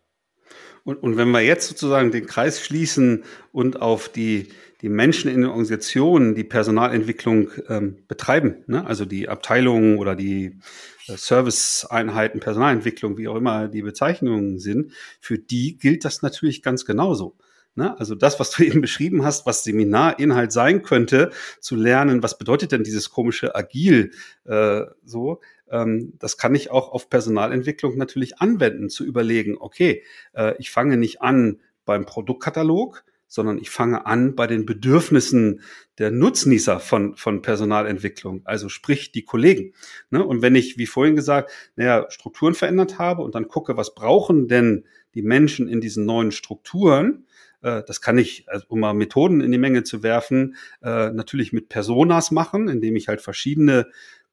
Und, 0.85 1.03
und 1.03 1.17
wenn 1.17 1.31
wir 1.31 1.41
jetzt 1.41 1.69
sozusagen 1.69 2.11
den 2.11 2.27
Kreis 2.27 2.61
schließen 2.65 3.25
und 3.53 3.81
auf 3.81 4.09
die, 4.09 4.49
die 4.83 4.89
Menschen 4.89 5.31
in 5.31 5.43
den 5.43 5.51
Organisationen, 5.51 6.35
die 6.35 6.45
Personalentwicklung 6.45 7.51
ähm, 7.69 7.99
betreiben, 8.09 8.65
ne? 8.67 8.87
also 8.87 9.05
die 9.05 9.29
Abteilungen 9.29 9.99
oder 9.99 10.17
die 10.17 10.59
äh, 11.07 11.17
Serviceeinheiten, 11.17 12.41
Personalentwicklung, 12.41 13.19
wie 13.19 13.29
auch 13.29 13.37
immer 13.37 13.69
die 13.69 13.83
Bezeichnungen 13.83 14.59
sind, 14.59 14.93
für 15.21 15.39
die 15.39 15.77
gilt 15.77 16.05
das 16.05 16.23
natürlich 16.23 16.63
ganz 16.63 16.85
genauso. 16.85 17.37
Ne? 17.75 17.99
Also 17.99 18.15
das, 18.15 18.41
was 18.41 18.51
du 18.51 18.63
eben 18.65 18.81
beschrieben 18.81 19.25
hast, 19.25 19.47
was 19.47 19.65
Seminarinhalt 19.65 20.53
sein 20.53 20.83
könnte, 20.83 21.31
zu 21.61 21.77
lernen, 21.77 22.23
was 22.23 22.39
bedeutet 22.39 22.73
denn 22.73 22.85
dieses 22.85 23.11
komische 23.11 23.55
Agil 23.55 24.13
äh, 24.45 24.83
so, 25.05 25.41
das 25.71 26.37
kann 26.37 26.55
ich 26.55 26.71
auch 26.71 26.91
auf 26.91 27.09
Personalentwicklung 27.09 27.97
natürlich 27.97 28.39
anwenden, 28.39 28.91
zu 28.91 29.05
überlegen, 29.05 29.57
okay, 29.59 30.03
äh, 30.35 30.55
ich 30.59 30.71
fange 30.71 30.97
nicht 30.97 31.23
an 31.23 31.61
beim 31.85 32.07
Produktkatalog, 32.07 33.05
sondern 33.31 33.59
ich 33.59 33.71
fange 33.71 34.07
an 34.07 34.35
bei 34.35 34.49
den 34.49 34.67
Bedürfnissen 34.67 35.61
der 35.99 36.11
Nutznießer 36.11 36.81
von, 36.81 37.17
von 37.17 37.43
Personalentwicklung, 37.43 38.43
also 38.45 38.69
sprich 38.69 39.13
die 39.13 39.23
Kollegen. 39.23 39.73
Ne? 40.11 40.25
Und 40.25 40.43
wenn 40.43 40.57
ich, 40.57 40.79
wie 40.79 40.87
vorhin 40.87 41.15
gesagt, 41.15 41.53
naja, 41.77 42.07
Strukturen 42.11 42.55
verändert 42.55 42.99
habe 42.99 43.23
und 43.23 43.37
dann 43.37 43.47
gucke, 43.47 43.77
was 43.77 43.95
brauchen 43.95 44.49
denn 44.49 44.85
die 45.15 45.23
Menschen 45.23 45.69
in 45.69 45.81
diesen 45.81 46.07
neuen 46.07 46.33
Strukturen, 46.33 47.27
äh, 47.63 47.83
das 47.87 48.01
kann 48.01 48.19
ich, 48.19 48.49
also 48.49 48.67
um 48.69 48.81
mal 48.81 48.95
Methoden 48.95 49.41
in 49.41 49.53
die 49.53 49.59
Menge 49.59 49.85
zu 49.85 50.03
werfen, 50.03 50.57
äh, 50.83 51.11
natürlich 51.11 51.53
mit 51.53 51.69
Personas 51.69 52.33
machen, 52.33 52.69
indem 52.69 52.97
ich 52.97 53.07
halt 53.07 53.21
verschiedene 53.21 53.87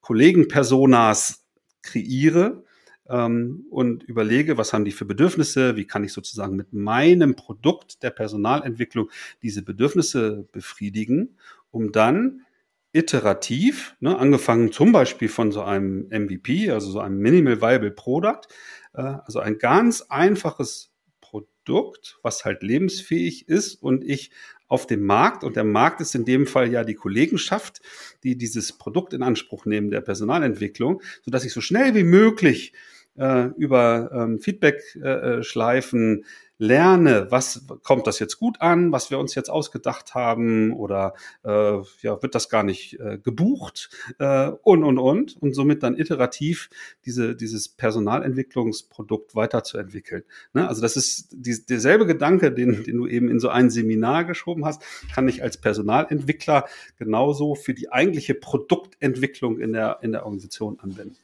Kollegen-Personas 0.07 1.45
kreiere 1.81 2.63
ähm, 3.09 3.65
und 3.69 4.03
überlege, 4.03 4.57
was 4.57 4.71
haben 4.71 4.85
die 4.85 4.93
für 4.93 5.03
Bedürfnisse, 5.03 5.75
wie 5.75 5.83
kann 5.83 6.05
ich 6.05 6.13
sozusagen 6.13 6.55
mit 6.55 6.71
meinem 6.71 7.35
Produkt 7.35 8.03
der 8.03 8.11
Personalentwicklung 8.11 9.09
diese 9.41 9.63
Bedürfnisse 9.63 10.47
befriedigen, 10.53 11.35
um 11.71 11.91
dann 11.91 12.45
iterativ, 12.93 13.97
ne, 13.99 14.17
angefangen 14.17 14.71
zum 14.71 14.93
Beispiel 14.93 15.27
von 15.27 15.51
so 15.51 15.61
einem 15.61 16.07
MVP, 16.09 16.71
also 16.71 16.89
so 16.89 17.01
einem 17.01 17.17
Minimal 17.17 17.61
Viable 17.61 17.91
Product, 17.91 18.47
äh, 18.93 19.01
also 19.01 19.39
ein 19.39 19.57
ganz 19.57 20.03
einfaches 20.03 20.93
Produkt, 21.29 22.17
was 22.23 22.45
halt 22.45 22.63
lebensfähig 22.63 23.47
ist 23.49 23.75
und 23.75 24.03
ich 24.03 24.31
auf 24.67 24.85
dem 24.85 25.05
Markt, 25.05 25.43
und 25.43 25.55
der 25.55 25.63
Markt 25.63 26.01
ist 26.01 26.15
in 26.15 26.25
dem 26.25 26.45
Fall 26.45 26.71
ja 26.71 26.83
die 26.83 26.95
Kollegenschaft, 26.95 27.81
die 28.23 28.37
dieses 28.37 28.73
Produkt 28.73 29.13
in 29.13 29.23
Anspruch 29.23 29.65
nehmen 29.65 29.89
der 29.89 30.01
Personalentwicklung, 30.01 31.01
so 31.23 31.31
dass 31.31 31.45
ich 31.45 31.53
so 31.53 31.61
schnell 31.61 31.95
wie 31.95 32.03
möglich 32.03 32.73
äh, 33.17 33.47
über 33.57 34.11
ähm, 34.13 34.39
Feedback-Schleifen 34.39 36.21
äh, 36.21 36.25
lerne, 36.57 37.27
was 37.29 37.65
kommt 37.83 38.07
das 38.07 38.19
jetzt 38.19 38.39
gut 38.39 38.61
an, 38.61 38.91
was 38.91 39.11
wir 39.11 39.19
uns 39.19 39.35
jetzt 39.35 39.49
ausgedacht 39.49 40.15
haben 40.15 40.73
oder 40.73 41.13
äh, 41.43 41.77
ja, 42.01 42.21
wird 42.21 42.35
das 42.35 42.49
gar 42.49 42.63
nicht 42.63 42.99
äh, 42.99 43.19
gebucht 43.19 43.89
äh, 44.19 44.49
und 44.63 44.83
und 44.83 44.97
und 44.97 45.37
und 45.41 45.53
somit 45.53 45.83
dann 45.83 45.97
iterativ 45.97 46.69
diese, 47.05 47.35
dieses 47.35 47.69
Personalentwicklungsprodukt 47.69 49.35
weiterzuentwickeln. 49.35 50.23
Ne? 50.53 50.67
Also 50.67 50.81
das 50.81 50.95
ist 50.95 51.29
die, 51.31 51.63
derselbe 51.65 52.05
Gedanke, 52.05 52.51
den, 52.51 52.83
den 52.83 52.97
du 52.97 53.07
eben 53.07 53.29
in 53.29 53.39
so 53.39 53.49
ein 53.49 53.69
Seminar 53.69 54.25
geschoben 54.25 54.65
hast, 54.65 54.81
kann 55.13 55.27
ich 55.27 55.43
als 55.43 55.57
Personalentwickler 55.57 56.65
genauso 56.97 57.55
für 57.55 57.73
die 57.73 57.91
eigentliche 57.91 58.33
Produktentwicklung 58.33 59.59
in 59.59 59.73
der, 59.73 59.99
in 60.01 60.11
der 60.11 60.25
Organisation 60.25 60.79
anwenden. 60.79 61.17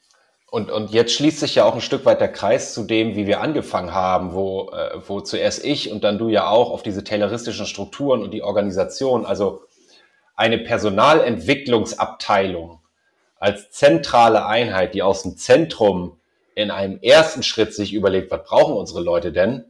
Und, 0.54 0.70
und 0.70 0.92
jetzt 0.92 1.14
schließt 1.14 1.40
sich 1.40 1.56
ja 1.56 1.66
auch 1.66 1.74
ein 1.74 1.82
Stück 1.82 2.06
weit 2.06 2.22
der 2.22 2.32
Kreis 2.32 2.76
zu 2.76 2.84
dem, 2.84 3.16
wie 3.16 3.26
wir 3.26 3.42
angefangen 3.42 3.92
haben, 3.92 4.36
wo, 4.36 4.70
äh, 4.70 5.00
wo 5.08 5.20
zuerst 5.20 5.66
ich 5.66 5.92
und 5.92 6.04
dann 6.04 6.20
du 6.20 6.30
ja 6.30 6.48
auch 6.48 6.70
auf 6.70 6.84
diese 6.84 7.04
tayloristischen 7.04 7.66
Strukturen 7.66 8.22
und 8.22 8.30
die 8.30 8.44
Organisation, 8.44 9.26
also 9.26 9.64
eine 10.36 10.60
Personalentwicklungsabteilung 10.60 12.82
als 13.40 13.72
zentrale 13.72 14.46
Einheit, 14.46 14.94
die 14.94 15.02
aus 15.02 15.24
dem 15.24 15.38
Zentrum 15.38 16.20
in 16.54 16.70
einem 16.70 17.00
ersten 17.02 17.42
Schritt 17.42 17.74
sich 17.74 17.92
überlegt, 17.92 18.30
was 18.30 18.44
brauchen 18.44 18.76
unsere 18.76 19.02
Leute 19.02 19.32
denn, 19.32 19.66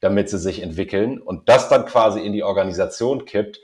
damit 0.00 0.28
sie 0.28 0.38
sich 0.38 0.60
entwickeln 0.60 1.18
und 1.18 1.48
das 1.48 1.70
dann 1.70 1.86
quasi 1.86 2.20
in 2.20 2.34
die 2.34 2.44
Organisation 2.44 3.24
kippt, 3.24 3.58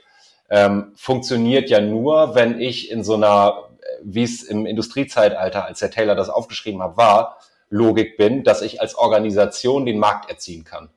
ähm, 0.49 0.93
funktioniert 0.95 1.69
ja 1.69 1.81
nur, 1.81 2.33
wenn 2.33 2.59
ich 2.59 2.89
in 2.89 3.03
so 3.03 3.13
einer 3.13 3.69
wie 4.05 4.23
es 4.23 4.43
im 4.43 4.65
Industriezeitalter, 4.65 5.65
als 5.65 5.79
der 5.79 5.91
Taylor 5.91 6.15
das 6.15 6.29
aufgeschrieben 6.29 6.81
hat, 6.81 6.97
war, 6.97 7.39
Logik 7.69 8.17
bin, 8.17 8.43
dass 8.43 8.61
ich 8.61 8.81
als 8.81 8.95
Organisation 8.95 9.85
den 9.85 9.99
Markt 9.99 10.29
erziehen 10.29 10.63
kann. 10.63 10.89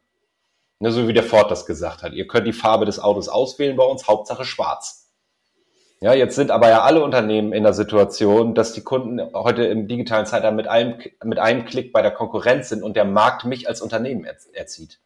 Ne, 0.78 0.92
so 0.92 1.08
wie 1.08 1.14
der 1.14 1.22
Ford 1.22 1.50
das 1.50 1.64
gesagt 1.64 2.02
hat. 2.02 2.12
Ihr 2.12 2.26
könnt 2.26 2.46
die 2.46 2.52
Farbe 2.52 2.84
des 2.84 2.98
Autos 2.98 3.28
auswählen 3.28 3.76
bei 3.76 3.84
uns, 3.84 4.06
Hauptsache 4.08 4.44
schwarz. 4.44 5.10
Ja, 6.00 6.12
jetzt 6.12 6.36
sind 6.36 6.50
aber 6.50 6.68
ja 6.68 6.82
alle 6.82 7.02
Unternehmen 7.02 7.54
in 7.54 7.62
der 7.62 7.72
Situation, 7.72 8.54
dass 8.54 8.74
die 8.74 8.82
Kunden 8.82 9.18
heute 9.32 9.64
im 9.64 9.88
digitalen 9.88 10.26
Zeitalter 10.26 10.54
mit 10.54 10.68
einem, 10.68 10.98
mit 11.24 11.38
einem 11.38 11.64
Klick 11.64 11.92
bei 11.92 12.02
der 12.02 12.10
Konkurrenz 12.10 12.68
sind 12.68 12.82
und 12.82 12.94
der 12.96 13.06
Markt 13.06 13.46
mich 13.46 13.66
als 13.66 13.80
Unternehmen 13.80 14.26
erzieht. 14.52 15.00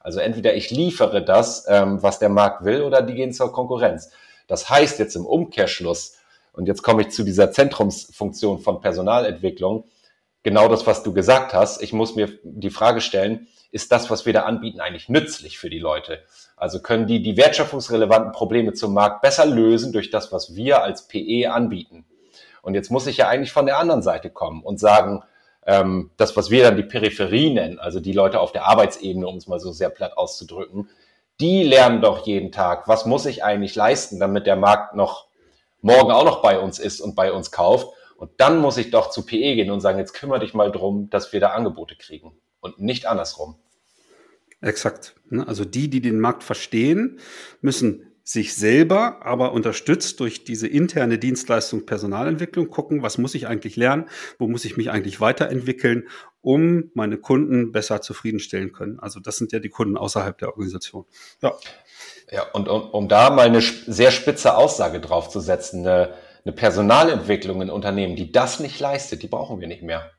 Also 0.00 0.18
entweder 0.18 0.54
ich 0.54 0.70
liefere 0.70 1.24
das, 1.24 1.66
ähm, 1.68 2.02
was 2.02 2.18
der 2.18 2.28
Markt 2.28 2.64
will, 2.64 2.82
oder 2.82 3.00
die 3.00 3.14
gehen 3.14 3.32
zur 3.32 3.52
Konkurrenz. 3.52 4.10
Das 4.48 4.68
heißt 4.68 4.98
jetzt 4.98 5.14
im 5.14 5.24
Umkehrschluss, 5.24 6.16
und 6.54 6.66
jetzt 6.66 6.82
komme 6.82 7.02
ich 7.02 7.10
zu 7.10 7.24
dieser 7.24 7.52
Zentrumsfunktion 7.52 8.60
von 8.60 8.80
Personalentwicklung, 8.80 9.84
genau 10.42 10.68
das, 10.68 10.86
was 10.86 11.02
du 11.02 11.12
gesagt 11.12 11.52
hast. 11.52 11.82
Ich 11.82 11.92
muss 11.92 12.14
mir 12.14 12.28
die 12.42 12.70
Frage 12.70 13.00
stellen, 13.00 13.48
ist 13.72 13.90
das, 13.90 14.08
was 14.08 14.24
wir 14.24 14.32
da 14.32 14.42
anbieten, 14.42 14.80
eigentlich 14.80 15.08
nützlich 15.08 15.58
für 15.58 15.68
die 15.68 15.80
Leute? 15.80 16.22
Also 16.56 16.80
können 16.80 17.08
die 17.08 17.22
die 17.22 17.36
wertschöpfungsrelevanten 17.36 18.30
Probleme 18.30 18.72
zum 18.72 18.94
Markt 18.94 19.20
besser 19.20 19.46
lösen 19.46 19.92
durch 19.92 20.10
das, 20.10 20.30
was 20.30 20.54
wir 20.54 20.82
als 20.82 21.08
PE 21.08 21.50
anbieten? 21.52 22.04
Und 22.62 22.74
jetzt 22.74 22.90
muss 22.90 23.08
ich 23.08 23.16
ja 23.16 23.28
eigentlich 23.28 23.52
von 23.52 23.66
der 23.66 23.78
anderen 23.78 24.02
Seite 24.02 24.30
kommen 24.30 24.62
und 24.62 24.78
sagen, 24.78 25.24
ähm, 25.66 26.12
das, 26.16 26.36
was 26.36 26.50
wir 26.50 26.62
dann 26.62 26.76
die 26.76 26.84
Peripherie 26.84 27.52
nennen, 27.52 27.80
also 27.80 27.98
die 27.98 28.12
Leute 28.12 28.38
auf 28.38 28.52
der 28.52 28.66
Arbeitsebene, 28.66 29.26
um 29.26 29.36
es 29.36 29.48
mal 29.48 29.58
so 29.58 29.72
sehr 29.72 29.90
platt 29.90 30.16
auszudrücken, 30.16 30.88
die 31.40 31.64
lernen 31.64 32.00
doch 32.00 32.26
jeden 32.26 32.52
Tag, 32.52 32.86
was 32.86 33.06
muss 33.06 33.26
ich 33.26 33.42
eigentlich 33.42 33.74
leisten, 33.74 34.20
damit 34.20 34.46
der 34.46 34.56
Markt 34.56 34.94
noch 34.94 35.26
morgen 35.84 36.10
auch 36.10 36.24
noch 36.24 36.42
bei 36.42 36.58
uns 36.58 36.78
ist 36.78 37.00
und 37.00 37.14
bei 37.14 37.30
uns 37.30 37.50
kauft. 37.50 37.94
Und 38.16 38.30
dann 38.38 38.58
muss 38.58 38.78
ich 38.78 38.90
doch 38.90 39.10
zu 39.10 39.26
PE 39.26 39.54
gehen 39.54 39.70
und 39.70 39.80
sagen, 39.80 39.98
jetzt 39.98 40.14
kümmere 40.14 40.40
dich 40.40 40.54
mal 40.54 40.72
drum, 40.72 41.10
dass 41.10 41.32
wir 41.32 41.40
da 41.40 41.50
Angebote 41.50 41.94
kriegen 41.96 42.32
und 42.60 42.80
nicht 42.80 43.06
andersrum. 43.06 43.56
Exakt. 44.62 45.14
Ne? 45.28 45.46
Also 45.46 45.66
die, 45.66 45.90
die 45.90 46.00
den 46.00 46.20
Markt 46.20 46.42
verstehen, 46.42 47.20
müssen 47.60 48.13
sich 48.26 48.54
selber, 48.54 49.18
aber 49.20 49.52
unterstützt 49.52 50.18
durch 50.18 50.44
diese 50.44 50.66
interne 50.66 51.18
Dienstleistung 51.18 51.84
Personalentwicklung 51.84 52.70
gucken, 52.70 53.02
was 53.02 53.18
muss 53.18 53.34
ich 53.34 53.46
eigentlich 53.46 53.76
lernen, 53.76 54.08
wo 54.38 54.48
muss 54.48 54.64
ich 54.64 54.78
mich 54.78 54.90
eigentlich 54.90 55.20
weiterentwickeln, 55.20 56.08
um 56.40 56.90
meine 56.94 57.18
Kunden 57.18 57.70
besser 57.70 58.00
zufriedenstellen 58.00 58.72
können. 58.72 58.98
Also 58.98 59.20
das 59.20 59.36
sind 59.36 59.52
ja 59.52 59.58
die 59.58 59.68
Kunden 59.68 59.98
außerhalb 59.98 60.38
der 60.38 60.48
Organisation. 60.48 61.04
Ja. 61.42 61.52
Ja, 62.30 62.50
und 62.52 62.68
um, 62.68 62.88
um 62.90 63.08
da 63.08 63.28
mal 63.28 63.46
eine 63.46 63.60
sehr 63.60 64.10
spitze 64.10 64.56
Aussage 64.56 65.00
draufzusetzen, 65.00 65.86
eine, 65.86 66.14
eine 66.44 66.54
Personalentwicklung 66.54 67.60
in 67.60 67.68
Unternehmen, 67.68 68.16
die 68.16 68.32
das 68.32 68.58
nicht 68.58 68.80
leistet, 68.80 69.22
die 69.22 69.28
brauchen 69.28 69.60
wir 69.60 69.68
nicht 69.68 69.82
mehr. 69.82 70.10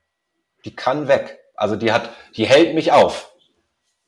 Die 0.64 0.76
kann 0.76 1.08
weg. 1.08 1.40
Also 1.56 1.76
die 1.76 1.92
hat, 1.92 2.12
die 2.36 2.46
hält 2.46 2.76
mich 2.76 2.92
auf 2.92 3.35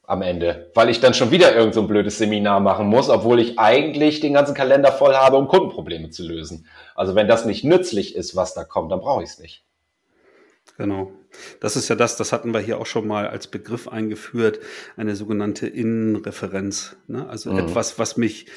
am 0.08 0.22
Ende, 0.22 0.72
weil 0.74 0.89
ich 0.89 1.02
dann 1.02 1.13
schon 1.13 1.32
wieder 1.32 1.54
irgend 1.54 1.74
so 1.74 1.82
ein 1.82 1.88
blödes 1.88 2.17
Seminar 2.17 2.62
machen 2.62 2.88
muss, 2.88 3.10
obwohl 3.10 3.41
ich 3.41 3.60
eigentlich 3.60 4.22
den 4.22 4.34
ganzen 4.34 4.56
Kalender 4.56 4.93
voll 4.93 5.13
habe, 5.13 5.36
um 5.36 5.50
Kundenprobleme 5.50 6.10
zu 6.10 6.24
lösen. 6.24 6.65
Also 6.96 7.13
wenn 7.13 7.28
das 7.28 7.46
nicht 7.46 7.65
nützlich 7.65 8.15
ist, 8.15 8.34
was 8.34 8.54
da 8.54 8.63
kommt, 8.63 8.89
dann 8.89 9.02
brauche 9.02 9.22
ich 9.22 9.30
es 9.32 9.39
nicht. 9.39 9.65
Genau. 10.78 11.12
Das 11.60 11.76
ist 11.76 11.89
ja 11.89 11.96
das, 11.96 12.15
das 12.15 12.32
hatten 12.32 12.54
wir 12.54 12.62
hier 12.62 12.80
auch 12.80 12.86
schon 12.86 13.06
mal 13.06 13.28
als 13.28 13.48
Begriff 13.48 13.89
eingeführt, 13.89 14.60
eine 14.96 15.17
sogenannte 15.17 15.67
Innenreferenz. 15.67 16.96
Ne? 17.08 17.28
Also 17.28 17.52
mhm. 17.52 17.60
etwas, 17.60 18.00
was 18.00 18.15
mich, 18.15 18.48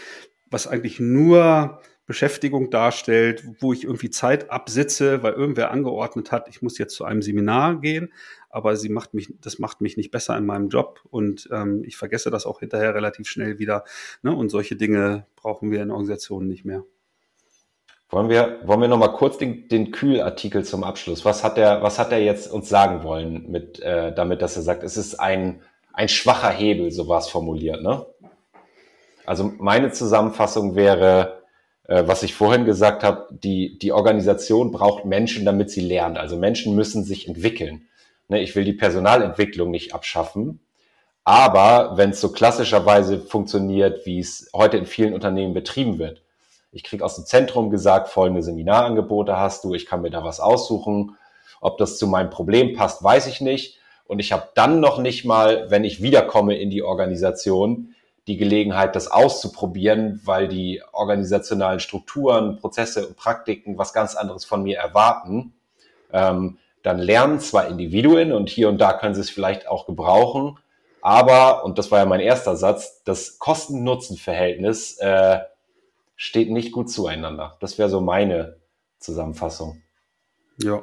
was 0.50 0.68
eigentlich 0.68 1.00
nur 1.00 1.80
Beschäftigung 2.06 2.70
darstellt, 2.70 3.44
wo 3.58 3.72
ich 3.72 3.84
irgendwie 3.84 4.10
Zeit 4.10 4.50
absitze, 4.50 5.24
weil 5.24 5.32
irgendwer 5.32 5.72
angeordnet 5.72 6.30
hat, 6.30 6.48
ich 6.48 6.62
muss 6.62 6.78
jetzt 6.78 6.94
zu 6.94 7.04
einem 7.04 7.22
Seminar 7.22 7.80
gehen, 7.80 8.12
aber 8.50 8.76
sie 8.76 8.88
macht 8.88 9.14
mich, 9.14 9.32
das 9.40 9.58
macht 9.58 9.80
mich 9.80 9.96
nicht 9.96 10.10
besser 10.10 10.36
in 10.36 10.44
meinem 10.44 10.68
Job 10.68 11.00
und 11.10 11.48
ähm, 11.52 11.82
ich 11.86 11.96
vergesse 11.96 12.30
das 12.30 12.46
auch 12.46 12.60
hinterher 12.60 12.94
relativ 12.94 13.28
schnell 13.28 13.58
wieder. 13.58 13.84
Ne? 14.22 14.34
Und 14.34 14.50
solche 14.50 14.76
Dinge 14.76 15.26
brauchen 15.36 15.70
wir 15.70 15.82
in 15.82 15.90
Organisationen 15.90 16.48
nicht 16.48 16.64
mehr. 16.64 16.84
Wollen 18.10 18.28
wir, 18.28 18.58
wollen 18.64 18.80
wir 18.80 18.88
noch 18.88 18.98
mal 18.98 19.12
kurz 19.12 19.38
den, 19.38 19.68
den 19.68 19.92
Kühl-Artikel 19.92 20.64
zum 20.64 20.82
Abschluss? 20.82 21.24
Was 21.24 21.44
hat 21.44 21.56
er, 21.58 21.80
was 21.82 22.00
hat 22.00 22.10
er 22.10 22.20
jetzt 22.20 22.50
uns 22.50 22.68
sagen 22.68 23.04
wollen 23.04 23.48
mit, 23.48 23.78
äh, 23.80 24.12
damit, 24.12 24.42
dass 24.42 24.56
er 24.56 24.62
sagt, 24.62 24.82
es 24.82 24.96
ist 24.96 25.20
ein, 25.20 25.62
ein 25.92 26.08
schwacher 26.08 26.50
Hebel, 26.50 26.90
so 26.90 27.06
war 27.06 27.20
es 27.20 27.28
formuliert, 27.28 27.82
ne? 27.82 28.04
Also 29.26 29.52
meine 29.58 29.92
Zusammenfassung 29.92 30.74
wäre, 30.74 31.44
äh, 31.84 32.02
was 32.04 32.24
ich 32.24 32.34
vorhin 32.34 32.64
gesagt 32.64 33.04
habe, 33.04 33.28
die, 33.30 33.78
die 33.78 33.92
Organisation 33.92 34.72
braucht 34.72 35.04
Menschen, 35.04 35.44
damit 35.44 35.70
sie 35.70 35.82
lernt. 35.82 36.18
Also 36.18 36.36
Menschen 36.36 36.74
müssen 36.74 37.04
sich 37.04 37.28
entwickeln. 37.28 37.86
Ne, 38.30 38.40
ich 38.40 38.54
will 38.54 38.64
die 38.64 38.72
Personalentwicklung 38.72 39.72
nicht 39.72 39.92
abschaffen. 39.92 40.60
Aber 41.24 41.96
wenn 41.96 42.10
es 42.10 42.20
so 42.20 42.30
klassischerweise 42.30 43.18
funktioniert, 43.18 44.06
wie 44.06 44.20
es 44.20 44.48
heute 44.54 44.76
in 44.76 44.86
vielen 44.86 45.14
Unternehmen 45.14 45.52
betrieben 45.52 45.98
wird, 45.98 46.22
ich 46.70 46.84
kriege 46.84 47.04
aus 47.04 47.16
dem 47.16 47.26
Zentrum 47.26 47.70
gesagt, 47.70 48.08
folgende 48.08 48.44
Seminarangebote 48.44 49.36
hast 49.36 49.64
du, 49.64 49.74
ich 49.74 49.84
kann 49.84 50.02
mir 50.02 50.10
da 50.10 50.22
was 50.22 50.38
aussuchen. 50.38 51.16
Ob 51.60 51.76
das 51.78 51.98
zu 51.98 52.06
meinem 52.06 52.30
Problem 52.30 52.76
passt, 52.76 53.02
weiß 53.02 53.26
ich 53.26 53.40
nicht. 53.40 53.80
Und 54.06 54.20
ich 54.20 54.30
habe 54.30 54.48
dann 54.54 54.78
noch 54.78 54.98
nicht 54.98 55.24
mal, 55.24 55.68
wenn 55.68 55.82
ich 55.82 56.00
wiederkomme 56.00 56.56
in 56.56 56.70
die 56.70 56.84
Organisation, 56.84 57.96
die 58.28 58.36
Gelegenheit, 58.36 58.94
das 58.94 59.10
auszuprobieren, 59.10 60.20
weil 60.24 60.46
die 60.46 60.82
organisationalen 60.92 61.80
Strukturen, 61.80 62.58
Prozesse 62.58 63.08
und 63.08 63.16
Praktiken 63.16 63.76
was 63.76 63.92
ganz 63.92 64.14
anderes 64.14 64.44
von 64.44 64.62
mir 64.62 64.78
erwarten. 64.78 65.52
Ähm, 66.12 66.58
dann 66.82 66.98
lernen 66.98 67.40
zwar 67.40 67.68
Individuen 67.68 68.32
und 68.32 68.48
hier 68.48 68.68
und 68.68 68.78
da 68.78 68.92
können 68.92 69.14
sie 69.14 69.20
es 69.20 69.30
vielleicht 69.30 69.68
auch 69.68 69.86
gebrauchen, 69.86 70.58
aber, 71.02 71.64
und 71.64 71.78
das 71.78 71.90
war 71.90 71.98
ja 71.98 72.06
mein 72.06 72.20
erster 72.20 72.56
Satz, 72.56 73.02
das 73.04 73.38
Kosten-Nutzen-Verhältnis 73.38 74.98
äh, 74.98 75.40
steht 76.14 76.50
nicht 76.50 76.72
gut 76.72 76.90
zueinander. 76.90 77.56
Das 77.60 77.78
wäre 77.78 77.88
so 77.88 78.00
meine 78.00 78.58
Zusammenfassung. 78.98 79.82
Ja. 80.58 80.82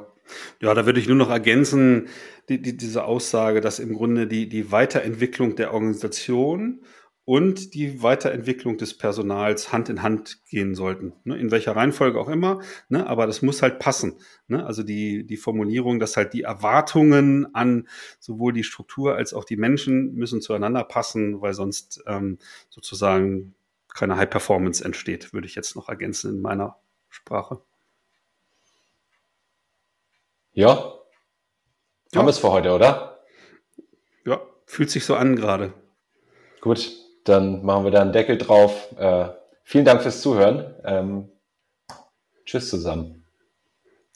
Ja, 0.60 0.74
da 0.74 0.84
würde 0.84 1.00
ich 1.00 1.08
nur 1.08 1.16
noch 1.16 1.30
ergänzen, 1.30 2.08
die, 2.50 2.60
die, 2.60 2.76
diese 2.76 3.04
Aussage, 3.04 3.62
dass 3.62 3.78
im 3.78 3.94
Grunde 3.94 4.26
die, 4.26 4.46
die 4.46 4.70
Weiterentwicklung 4.70 5.56
der 5.56 5.72
Organisation 5.72 6.82
und 7.28 7.74
die 7.74 8.02
Weiterentwicklung 8.02 8.78
des 8.78 8.96
Personals 8.96 9.70
Hand 9.70 9.90
in 9.90 10.02
Hand 10.02 10.46
gehen 10.46 10.74
sollten. 10.74 11.12
Ne? 11.24 11.36
In 11.36 11.50
welcher 11.50 11.76
Reihenfolge 11.76 12.18
auch 12.18 12.30
immer, 12.30 12.62
ne? 12.88 13.06
aber 13.06 13.26
das 13.26 13.42
muss 13.42 13.60
halt 13.60 13.78
passen. 13.78 14.18
Ne? 14.46 14.64
Also 14.64 14.82
die, 14.82 15.26
die 15.26 15.36
Formulierung, 15.36 15.98
dass 15.98 16.16
halt 16.16 16.32
die 16.32 16.44
Erwartungen 16.44 17.54
an 17.54 17.86
sowohl 18.18 18.54
die 18.54 18.64
Struktur 18.64 19.14
als 19.14 19.34
auch 19.34 19.44
die 19.44 19.58
Menschen 19.58 20.14
müssen 20.14 20.40
zueinander 20.40 20.84
passen, 20.84 21.42
weil 21.42 21.52
sonst 21.52 22.02
ähm, 22.06 22.38
sozusagen 22.70 23.54
keine 23.92 24.16
High 24.16 24.30
Performance 24.30 24.82
entsteht, 24.82 25.34
würde 25.34 25.46
ich 25.48 25.54
jetzt 25.54 25.76
noch 25.76 25.90
ergänzen 25.90 26.36
in 26.36 26.40
meiner 26.40 26.78
Sprache. 27.10 27.60
Ja. 30.54 30.76
Haben 30.76 31.00
ja. 32.14 32.22
wir 32.22 32.30
es 32.30 32.38
für 32.38 32.52
heute, 32.52 32.72
oder? 32.72 33.20
Ja, 34.24 34.40
fühlt 34.64 34.88
sich 34.88 35.04
so 35.04 35.14
an 35.14 35.36
gerade. 35.36 35.74
Gut, 36.62 37.07
dann 37.28 37.64
machen 37.64 37.84
wir 37.84 37.90
da 37.90 38.00
einen 38.00 38.12
Deckel 38.12 38.38
drauf. 38.38 38.94
Äh, 38.98 39.28
vielen 39.62 39.84
Dank 39.84 40.02
fürs 40.02 40.20
Zuhören. 40.20 40.74
Ähm, 40.84 41.28
tschüss 42.44 42.70
zusammen. 42.70 43.24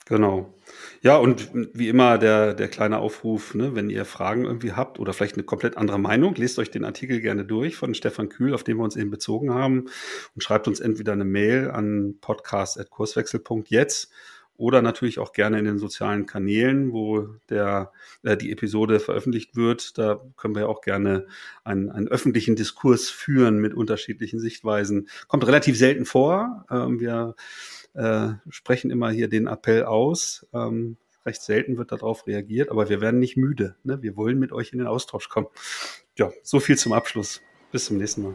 Genau. 0.07 0.53
Ja, 1.01 1.16
und 1.16 1.51
wie 1.53 1.88
immer 1.88 2.18
der, 2.18 2.55
der 2.55 2.68
kleine 2.68 2.98
Aufruf, 2.98 3.55
ne, 3.55 3.75
wenn 3.75 3.90
ihr 3.90 4.05
Fragen 4.05 4.44
irgendwie 4.44 4.72
habt 4.72 5.01
oder 5.01 5.12
vielleicht 5.12 5.35
eine 5.35 5.42
komplett 5.42 5.77
andere 5.77 5.98
Meinung, 5.98 6.35
lest 6.35 6.59
euch 6.59 6.70
den 6.70 6.85
Artikel 6.85 7.20
gerne 7.20 7.44
durch 7.44 7.77
von 7.77 7.94
Stefan 7.94 8.29
Kühl, 8.29 8.55
auf 8.55 8.62
den 8.62 8.77
wir 8.77 8.85
uns 8.85 8.96
eben 8.96 9.11
bezogen 9.11 9.53
haben 9.53 9.87
und 10.35 10.42
schreibt 10.42 10.68
uns 10.68 10.81
entweder 10.81 11.12
eine 11.12 11.25
Mail 11.25 11.70
an 11.70 12.18
podcast.kurswechsel.jetzt 12.20 14.12
oder 14.62 14.81
natürlich 14.81 15.18
auch 15.18 15.33
gerne 15.33 15.59
in 15.59 15.64
den 15.64 15.79
sozialen 15.79 16.25
Kanälen, 16.25 16.92
wo 16.92 17.27
der, 17.51 17.90
äh, 18.22 18.37
die 18.37 18.53
Episode 18.53 19.01
veröffentlicht 19.01 19.57
wird. 19.57 19.98
Da 19.98 20.20
können 20.37 20.55
wir 20.55 20.68
auch 20.68 20.83
gerne 20.83 21.27
einen, 21.64 21.90
einen 21.90 22.07
öffentlichen 22.07 22.55
Diskurs 22.55 23.11
führen 23.11 23.59
mit 23.59 23.75
unterschiedlichen 23.75 24.38
Sichtweisen. 24.38 25.09
Kommt 25.27 25.48
relativ 25.48 25.77
selten 25.77 26.05
vor. 26.05 26.64
Ähm, 26.70 27.01
wir 27.01 27.35
äh, 27.94 28.29
sprechen 28.51 28.92
immer 28.92 29.11
hier 29.11 29.29
den 29.29 29.48
Appell 29.48 29.83
aus. 29.83 30.46
Ähm, 30.55 30.96
recht 31.27 31.42
selten 31.42 31.77
wird 31.77 31.90
darauf 31.90 32.29
reagiert, 32.29 32.71
aber 32.71 32.88
wir 32.88 33.00
werden 33.00 33.19
nicht 33.19 33.37
müde. 33.37 33.75
Ne? 33.83 34.00
Wir 34.00 34.17
wollen 34.17 34.38
mit 34.38 34.52
euch 34.52 34.73
in 34.73 34.79
den 34.79 34.87
Austausch 34.87 35.29
kommen. 35.29 35.48
Ja, 36.17 36.31
so 36.44 36.60
viel 36.60 36.79
zum 36.79 36.92
Abschluss. 36.92 37.40
Bis 37.73 37.87
zum 37.87 37.96
nächsten 37.96 38.23
Mal. 38.23 38.35